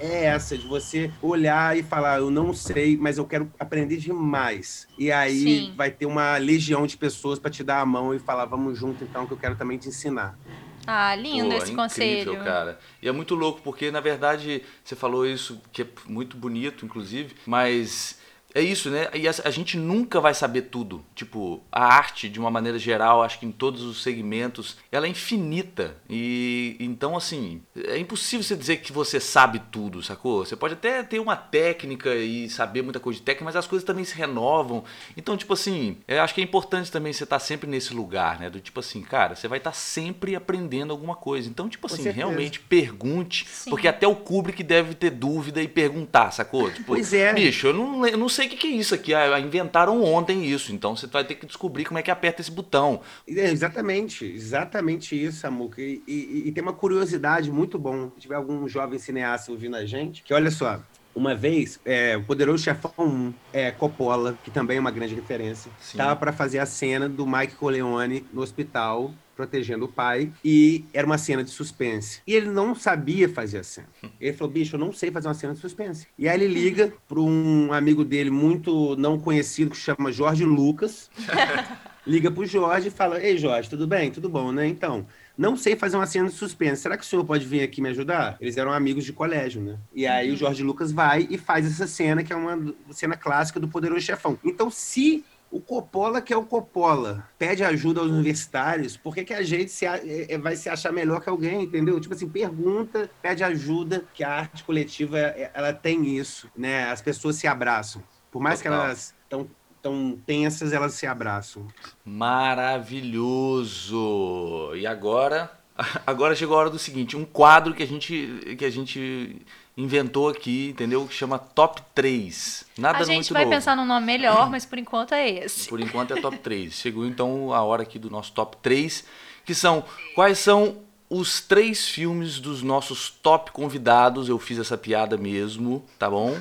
[0.00, 4.88] é essa, de você olhar e falar, eu não sei, mas eu quero aprender demais.
[4.98, 5.74] E aí Sim.
[5.76, 9.04] vai ter uma legião de pessoas para te dar a mão e falar, vamos junto
[9.04, 10.38] então, que eu quero também te ensinar.
[10.86, 12.36] Ah, lindo Pô, esse é conselho.
[12.42, 12.78] cara.
[13.02, 17.34] E é muito louco, porque, na verdade, você falou isso, que é muito bonito, inclusive,
[17.46, 18.19] mas
[18.54, 19.08] é isso, né?
[19.14, 21.04] E a, a, gente nunca vai saber tudo.
[21.14, 25.08] Tipo, a arte, de uma maneira geral, acho que em todos os segmentos, ela é
[25.08, 25.96] infinita.
[26.08, 30.44] E então, assim, é impossível você dizer que você sabe tudo, sacou?
[30.44, 33.86] Você pode até ter uma técnica e saber muita coisa de técnica, mas as coisas
[33.86, 34.84] também se renovam.
[35.16, 38.50] Então, tipo assim, eu acho que é importante também você estar sempre nesse lugar, né?
[38.50, 41.48] Do tipo assim, cara, você vai estar sempre aprendendo alguma coisa.
[41.48, 43.70] Então, tipo assim, realmente pergunte, Sim.
[43.70, 46.70] porque até o Kubrick deve ter dúvida e perguntar, sacou?
[46.70, 47.32] Tipo, pois é.
[47.32, 49.14] Bicho, eu não, eu não sei sei o que, que é isso aqui.
[49.14, 50.72] Ah, inventaram ontem isso.
[50.72, 53.00] Então você vai ter que descobrir como é que aperta esse botão.
[53.28, 55.80] É, exatamente, exatamente isso, Samuca.
[55.82, 58.10] E, e, e, tem uma curiosidade muito bom.
[58.14, 60.80] Se tiver algum jovem cineasta ouvindo a gente, que olha só.
[61.12, 65.70] Uma vez, é, o Poderoso Chefão 1, é, Coppola, que também é uma grande referência,
[65.82, 71.06] estava para fazer a cena do Mike Corleone no hospital protegendo o pai, e era
[71.06, 72.20] uma cena de suspense.
[72.26, 73.88] E ele não sabia fazer a cena.
[74.20, 76.06] Ele falou: bicho, eu não sei fazer uma cena de suspense.
[76.18, 81.10] E aí ele liga para um amigo dele muito não conhecido que chama Jorge Lucas.
[82.06, 84.10] liga pro Jorge e fala: Ei, Jorge, tudo bem?
[84.10, 84.66] Tudo bom, né?
[84.66, 85.06] Então,
[85.38, 86.82] não sei fazer uma cena de suspense.
[86.82, 88.36] Será que o senhor pode vir aqui me ajudar?
[88.40, 89.78] Eles eram amigos de colégio, né?
[89.94, 90.34] E aí uhum.
[90.34, 94.04] o Jorge Lucas vai e faz essa cena, que é uma cena clássica do Poderoso
[94.04, 94.38] Chefão.
[94.44, 99.34] Então, se o Coppola, que é o Coppola, pede ajuda aos universitários, por que, que
[99.34, 101.98] a gente se, é, vai se achar melhor que alguém, entendeu?
[101.98, 106.88] Tipo assim, pergunta, pede ajuda, que a arte coletiva, ela tem isso, né?
[106.90, 108.00] As pessoas se abraçam.
[108.30, 108.78] Por mais Total.
[108.78, 109.50] que elas estão
[109.82, 111.66] tão tensas, elas se abraçam.
[112.04, 114.72] Maravilhoso!
[114.76, 115.50] E agora,
[116.06, 119.44] agora chegou a hora do seguinte, um quadro que a gente que a gente
[119.82, 121.06] inventou aqui, entendeu?
[121.06, 122.64] Que chama Top 3.
[122.78, 123.54] Nada muito A gente vai novo.
[123.56, 125.68] pensar num nome melhor, mas por enquanto é esse.
[125.68, 126.72] Por enquanto é Top 3.
[126.72, 129.04] Chegou então a hora aqui do nosso Top 3,
[129.44, 130.78] que são quais são
[131.08, 134.28] os três filmes dos nossos top convidados.
[134.28, 136.40] Eu fiz essa piada mesmo, tá bom?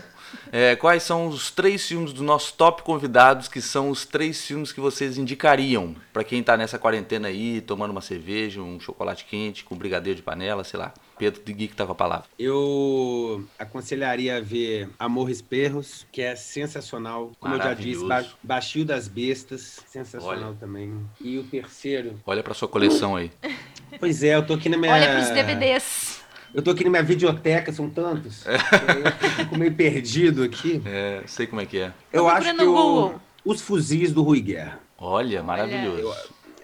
[0.52, 4.72] É, quais são os três filmes dos nossos top convidados que são os três filmes
[4.72, 9.64] que vocês indicariam para quem está nessa quarentena aí, tomando uma cerveja, um chocolate quente
[9.64, 10.94] com brigadeiro de panela, sei lá.
[11.20, 12.26] Pedro de Geek tá com a palavra.
[12.40, 17.34] Eu aconselharia a ver Amores Perros, que é sensacional.
[17.40, 20.58] Como eu já disse, ba Baixio das Bestas, sensacional Olha.
[20.58, 21.06] também.
[21.20, 22.18] E o terceiro.
[22.26, 23.30] Olha para sua coleção aí.
[24.00, 24.94] Pois é, eu tô aqui na minha.
[24.94, 26.09] Olha pros DVDs.
[26.54, 28.45] Eu tô aqui na minha videoteca, são tantos.
[28.47, 28.56] É.
[28.56, 30.82] Eu fico meio perdido aqui.
[30.86, 31.93] É, sei como é que é.
[32.12, 33.14] Eu acho que o,
[33.45, 34.80] os fuzis do Rui Guerra.
[34.97, 36.00] Olha, maravilhoso.
[36.00, 36.14] Eu,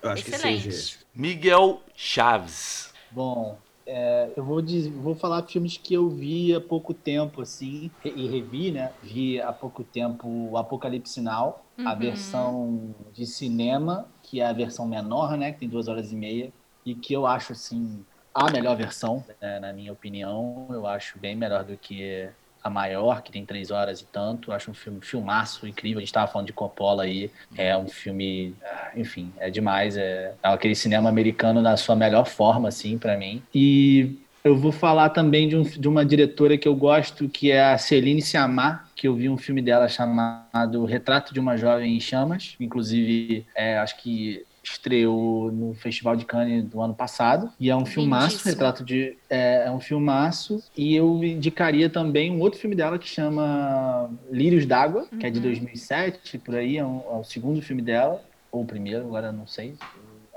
[0.03, 0.67] eu acho Excelente.
[0.67, 0.97] que seja.
[1.13, 2.93] Miguel Chaves.
[3.11, 7.91] Bom, é, eu vou, dizer, vou falar filmes que eu vi há pouco tempo, assim,
[8.03, 8.91] e revi, né?
[9.03, 11.88] Vi há pouco tempo o Apocalipse Now, uhum.
[11.88, 15.51] a versão de cinema, que é a versão menor, né?
[15.51, 16.51] Que tem duas horas e meia,
[16.83, 18.03] e que eu acho, assim,
[18.36, 20.67] a melhor versão, né, na minha opinião.
[20.69, 22.27] Eu acho bem melhor do que
[22.61, 24.51] a maior, que tem três horas e tanto.
[24.51, 25.99] Eu acho um filme filmaço, incrível.
[25.99, 27.31] A gente estava falando de Coppola aí.
[27.55, 28.53] É um filme,
[28.93, 29.95] enfim, é demais.
[29.95, 33.41] É, é aquele cinema americano na sua melhor forma, assim, para mim.
[33.53, 37.63] E eu vou falar também de, um, de, uma diretora que eu gosto, que é
[37.63, 41.99] a Celine Sciamma, que eu vi um filme dela chamado Retrato de uma Jovem em
[42.01, 42.55] Chamas.
[42.59, 47.86] Inclusive, é, acho que estreou no Festival de Cannes do ano passado e é um
[47.86, 52.97] filmaço, retrato de é, é, um filmaço e eu indicaria também um outro filme dela
[52.97, 55.20] que chama Lírios d'Água, uhum.
[55.20, 56.39] que é de 2007, uhum.
[56.41, 59.76] por aí, é, um, é o segundo filme dela ou o primeiro, agora não sei,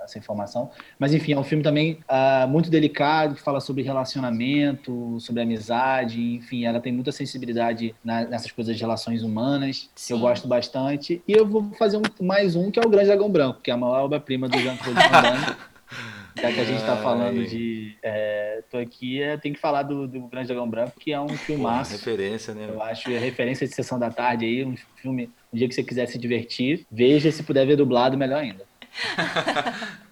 [0.08, 0.70] essa informação.
[0.98, 6.20] Mas enfim, é um filme também uh, muito delicado, que fala sobre relacionamento, sobre amizade,
[6.34, 10.06] enfim, ela tem muita sensibilidade na, nessas coisas de relações humaas, Sim.
[10.06, 11.22] que eu gosto bastante.
[11.26, 13.74] E eu vou fazer um, mais um, que é o Grande Dragão Branco, que é
[13.74, 15.56] a maior obra-prima do Jean-Claude Van Damme.
[16.40, 17.96] Já que a gente está falando de.
[18.02, 21.28] É, tô aqui, é, tem que falar do, do Grande Dragão Branco, que é um
[21.28, 21.90] filmaço.
[21.90, 22.68] Pô, referência, né?
[22.68, 25.30] Eu acho é referência de sessão da tarde aí, um filme.
[25.52, 28.67] Um dia que você quiser se divertir, veja se puder ver dublado, melhor ainda.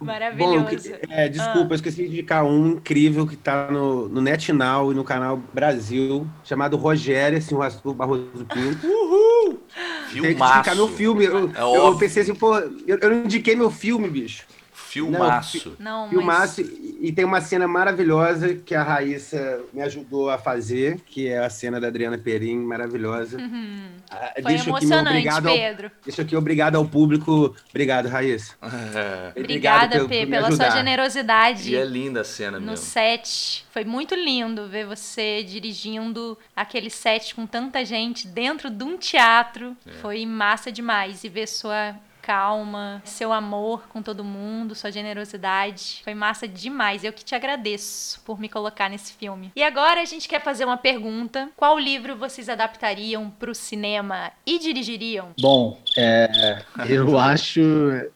[0.00, 0.90] Maravilhoso.
[0.90, 1.72] Bom, é, desculpa, ah.
[1.72, 6.26] eu esqueci de indicar um incrível que está no, no NetNow e no canal Brasil,
[6.44, 8.86] chamado Rogério, assim, o Barroso Pinto.
[8.86, 9.60] Uhul!
[10.08, 10.22] Filmaço.
[10.22, 11.24] Tem que indicar meu filme.
[11.24, 14.44] Eu, é eu pensei assim, pô, eu, eu não indiquei meu filme, bicho.
[14.88, 15.76] Filmaço.
[15.78, 16.62] Não, não filmaço.
[16.62, 16.98] Mas...
[17.00, 21.50] E tem uma cena maravilhosa que a Raíssa me ajudou a fazer, que é a
[21.50, 23.38] cena da Adriana Perim, maravilhosa.
[23.38, 23.88] Uhum.
[24.10, 25.86] Ah, Foi deixa emocionante, aqui, Pedro.
[25.86, 27.54] Ao, deixa aqui obrigado ao público.
[27.70, 28.54] Obrigado, Raíssa.
[28.98, 29.38] É.
[29.38, 31.70] Obrigada, P, pela sua generosidade.
[31.70, 32.70] E é linda a cena no mesmo.
[32.70, 33.64] No set.
[33.70, 39.76] Foi muito lindo ver você dirigindo aquele set com tanta gente dentro de um teatro.
[39.86, 39.90] É.
[40.00, 41.22] Foi massa demais.
[41.22, 41.94] E ver sua
[42.28, 46.02] calma, seu amor com todo mundo, sua generosidade.
[46.04, 47.02] Foi massa demais.
[47.02, 49.50] Eu que te agradeço por me colocar nesse filme.
[49.56, 54.30] E agora a gente quer fazer uma pergunta: qual livro vocês adaptariam para o cinema
[54.44, 55.30] e dirigiriam?
[55.40, 57.62] Bom, é, eu acho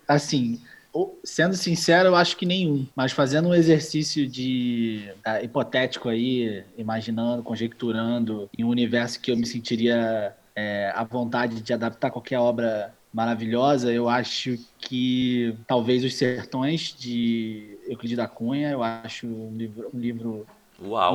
[0.07, 0.61] assim.
[1.25, 2.87] Sendo sincero, eu acho que nenhum.
[2.95, 9.37] Mas fazendo um exercício de uh, hipotético aí, imaginando, conjecturando, em um universo que eu
[9.39, 16.15] me sentiria é, à vontade de adaptar qualquer obra maravilhosa, eu acho que talvez Os
[16.15, 20.47] Sertões de Euclides da Cunha, eu acho um livro, um livro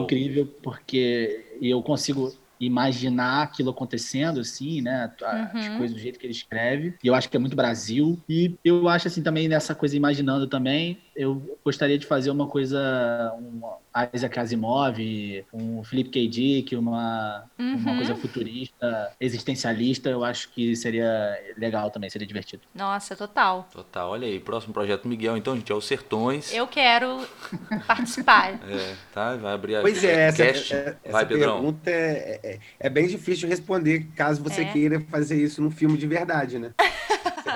[0.04, 5.12] incrível, porque eu consigo imaginar aquilo acontecendo, assim, né?
[5.22, 5.78] As uhum.
[5.78, 6.96] coisas do jeito que ele escreve.
[7.04, 8.20] E eu acho que é muito Brasil.
[8.28, 13.34] E eu acho, assim, também nessa coisa imaginando também, eu gostaria de fazer uma coisa,
[13.40, 13.62] um
[14.14, 14.96] Isaac Asimov,
[15.52, 16.28] um Philip K.
[16.28, 17.76] Dick, uma, uhum.
[17.76, 21.10] uma coisa futurista, existencialista, eu acho que seria
[21.58, 22.62] legal também, seria divertido.
[22.74, 23.68] Nossa, total.
[23.74, 26.54] Total, olha aí, próximo projeto Miguel, então, gente, é o Sertões.
[26.54, 27.26] Eu quero
[27.88, 28.54] participar.
[28.70, 30.74] é, tá, vai abrir a Pois é, essa, cast.
[30.74, 34.66] É, essa vai, pergunta é, é, é, bem difícil de responder, caso você é.
[34.66, 36.72] queira fazer isso num filme de verdade, né?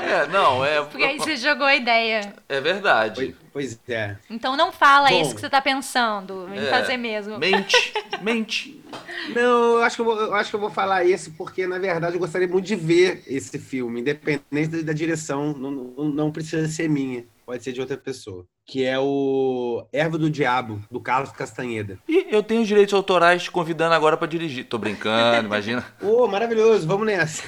[0.01, 0.81] É, não, é.
[0.83, 2.33] Porque aí você jogou a ideia.
[2.49, 3.35] É verdade.
[3.51, 4.17] Pois, pois é.
[4.29, 7.37] Então não fala Bom, isso que você tá pensando em é, fazer mesmo.
[7.37, 8.81] Mente, mente.
[9.33, 11.77] Não, eu acho, que eu, vou, eu acho que eu vou falar esse porque, na
[11.77, 16.31] verdade, eu gostaria muito de ver esse filme, independente da, da direção, não, não, não
[16.31, 21.01] precisa ser minha, pode ser de outra pessoa que é o Erva do Diabo, do
[21.01, 21.99] Carlos Castanheda.
[22.07, 24.65] E eu tenho os direitos autorais te convidando agora para dirigir.
[24.65, 25.85] Tô brincando, imagina.
[26.01, 27.43] Ô, oh, maravilhoso, vamos nessa.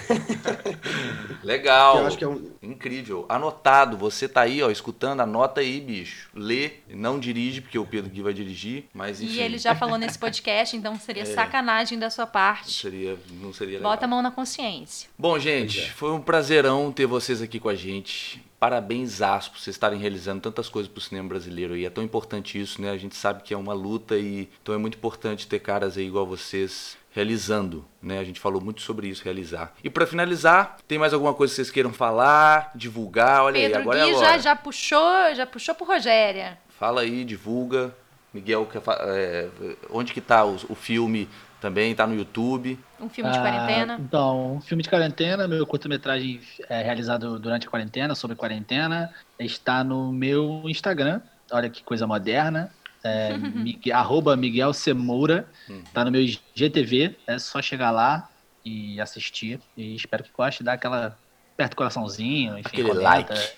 [1.42, 2.00] Legal.
[2.00, 2.52] Eu acho que é um...
[2.62, 3.26] Incrível.
[3.30, 6.30] Anotado, você tá aí, ó, escutando, anota aí, bicho.
[6.34, 9.36] Lê, não dirige, porque o Pedro Gui vai dirigir, mas enfim.
[9.36, 11.26] E ele já falou nesse podcast, então seria é.
[11.26, 12.66] sacanagem da sua parte.
[12.66, 13.92] Não seria, não seria legal.
[13.94, 15.10] Bota a mão na consciência.
[15.18, 15.86] Bom, gente, é.
[15.88, 19.20] foi um prazerão ter vocês aqui com a gente parabéns
[19.52, 22.82] por vocês estarem realizando tantas coisas para o cinema brasileiro e é tão importante isso,
[22.82, 22.92] né?
[22.92, 26.08] A gente sabe que é uma luta e então é muito importante ter caras aí
[26.08, 28.20] igual vocês realizando, né?
[28.20, 29.74] A gente falou muito sobre isso, realizar.
[29.84, 33.44] E para finalizar, tem mais alguma coisa que vocês queiram falar, divulgar?
[33.44, 34.26] Olha Pedro aí, agora Gui é agora.
[34.28, 36.58] já já puxou, já puxou pro Rogéria.
[36.80, 37.94] Fala aí, divulga.
[38.34, 38.66] Miguel,
[39.02, 39.50] é,
[39.92, 41.28] onde que tá o, o filme
[41.64, 42.78] também está no YouTube.
[43.00, 43.96] Um filme de quarentena?
[43.96, 49.14] Ah, então, um filme de quarentena, meu curta-metragem é realizado durante a quarentena, sobre quarentena,
[49.40, 51.22] está no meu Instagram.
[51.50, 52.70] Olha que coisa moderna.
[53.02, 55.48] É, Miguel, arroba Miguel Semoura.
[55.70, 56.06] Está hum.
[56.06, 57.16] no meu GTV.
[57.26, 58.30] É só chegar lá
[58.66, 59.62] e assistir.
[59.78, 61.18] E espero que goste, dar aquela.
[61.56, 63.04] perto do coraçãozinho, enfim, Aquele comenta.
[63.04, 63.54] like.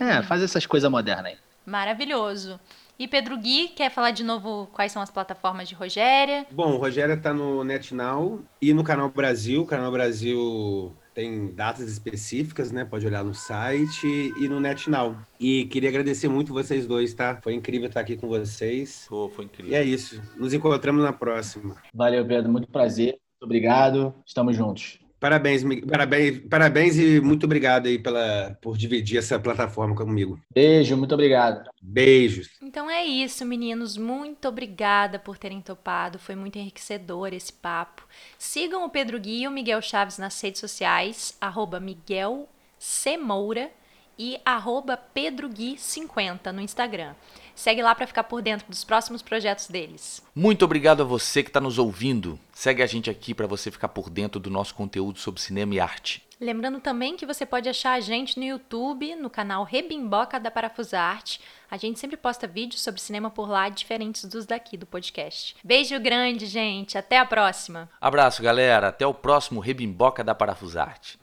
[0.00, 1.36] É, faz essas coisas modernas aí.
[1.66, 2.58] Maravilhoso.
[3.00, 6.44] E Pedro Gui, quer falar de novo quais são as plataformas de Rogéria?
[6.50, 9.62] Bom, Rogéria está no NetNow e no Canal Brasil.
[9.62, 12.84] O Canal Brasil tem datas específicas, né?
[12.84, 14.06] Pode olhar no site
[14.38, 15.16] e no NetNow.
[15.40, 17.40] E queria agradecer muito vocês dois, tá?
[17.42, 19.06] Foi incrível estar aqui com vocês.
[19.10, 19.72] Oh, foi incrível.
[19.72, 20.20] E é isso.
[20.36, 21.76] Nos encontramos na próxima.
[21.94, 22.52] Valeu, Pedro.
[22.52, 23.12] Muito prazer.
[23.12, 24.14] Muito obrigado.
[24.26, 24.98] Estamos juntos.
[25.20, 30.40] Parabéns, parabéns, parabéns e muito obrigado aí pela, por dividir essa plataforma comigo.
[30.52, 31.68] Beijo, muito obrigado.
[31.82, 32.48] Beijos.
[32.62, 33.98] Então é isso, meninos.
[33.98, 36.18] Muito obrigada por terem topado.
[36.18, 38.08] Foi muito enriquecedor esse papo.
[38.38, 42.48] Sigam o Pedro Gui e o Miguel Chaves nas redes sociais, arroba Miguel
[42.78, 43.70] Semoura
[44.18, 47.14] e arroba PedroGui50 no Instagram.
[47.60, 50.22] Segue lá para ficar por dentro dos próximos projetos deles.
[50.34, 52.40] Muito obrigado a você que está nos ouvindo.
[52.54, 55.78] Segue a gente aqui para você ficar por dentro do nosso conteúdo sobre cinema e
[55.78, 56.26] arte.
[56.40, 61.38] Lembrando também que você pode achar a gente no YouTube, no canal Rebimboca da Parafusarte.
[61.70, 65.54] A gente sempre posta vídeos sobre cinema por lá, diferentes dos daqui do podcast.
[65.62, 66.96] Beijo grande, gente.
[66.96, 67.90] Até a próxima.
[68.00, 68.88] Abraço, galera.
[68.88, 71.18] Até o próximo Rebimboca da Parafusarte.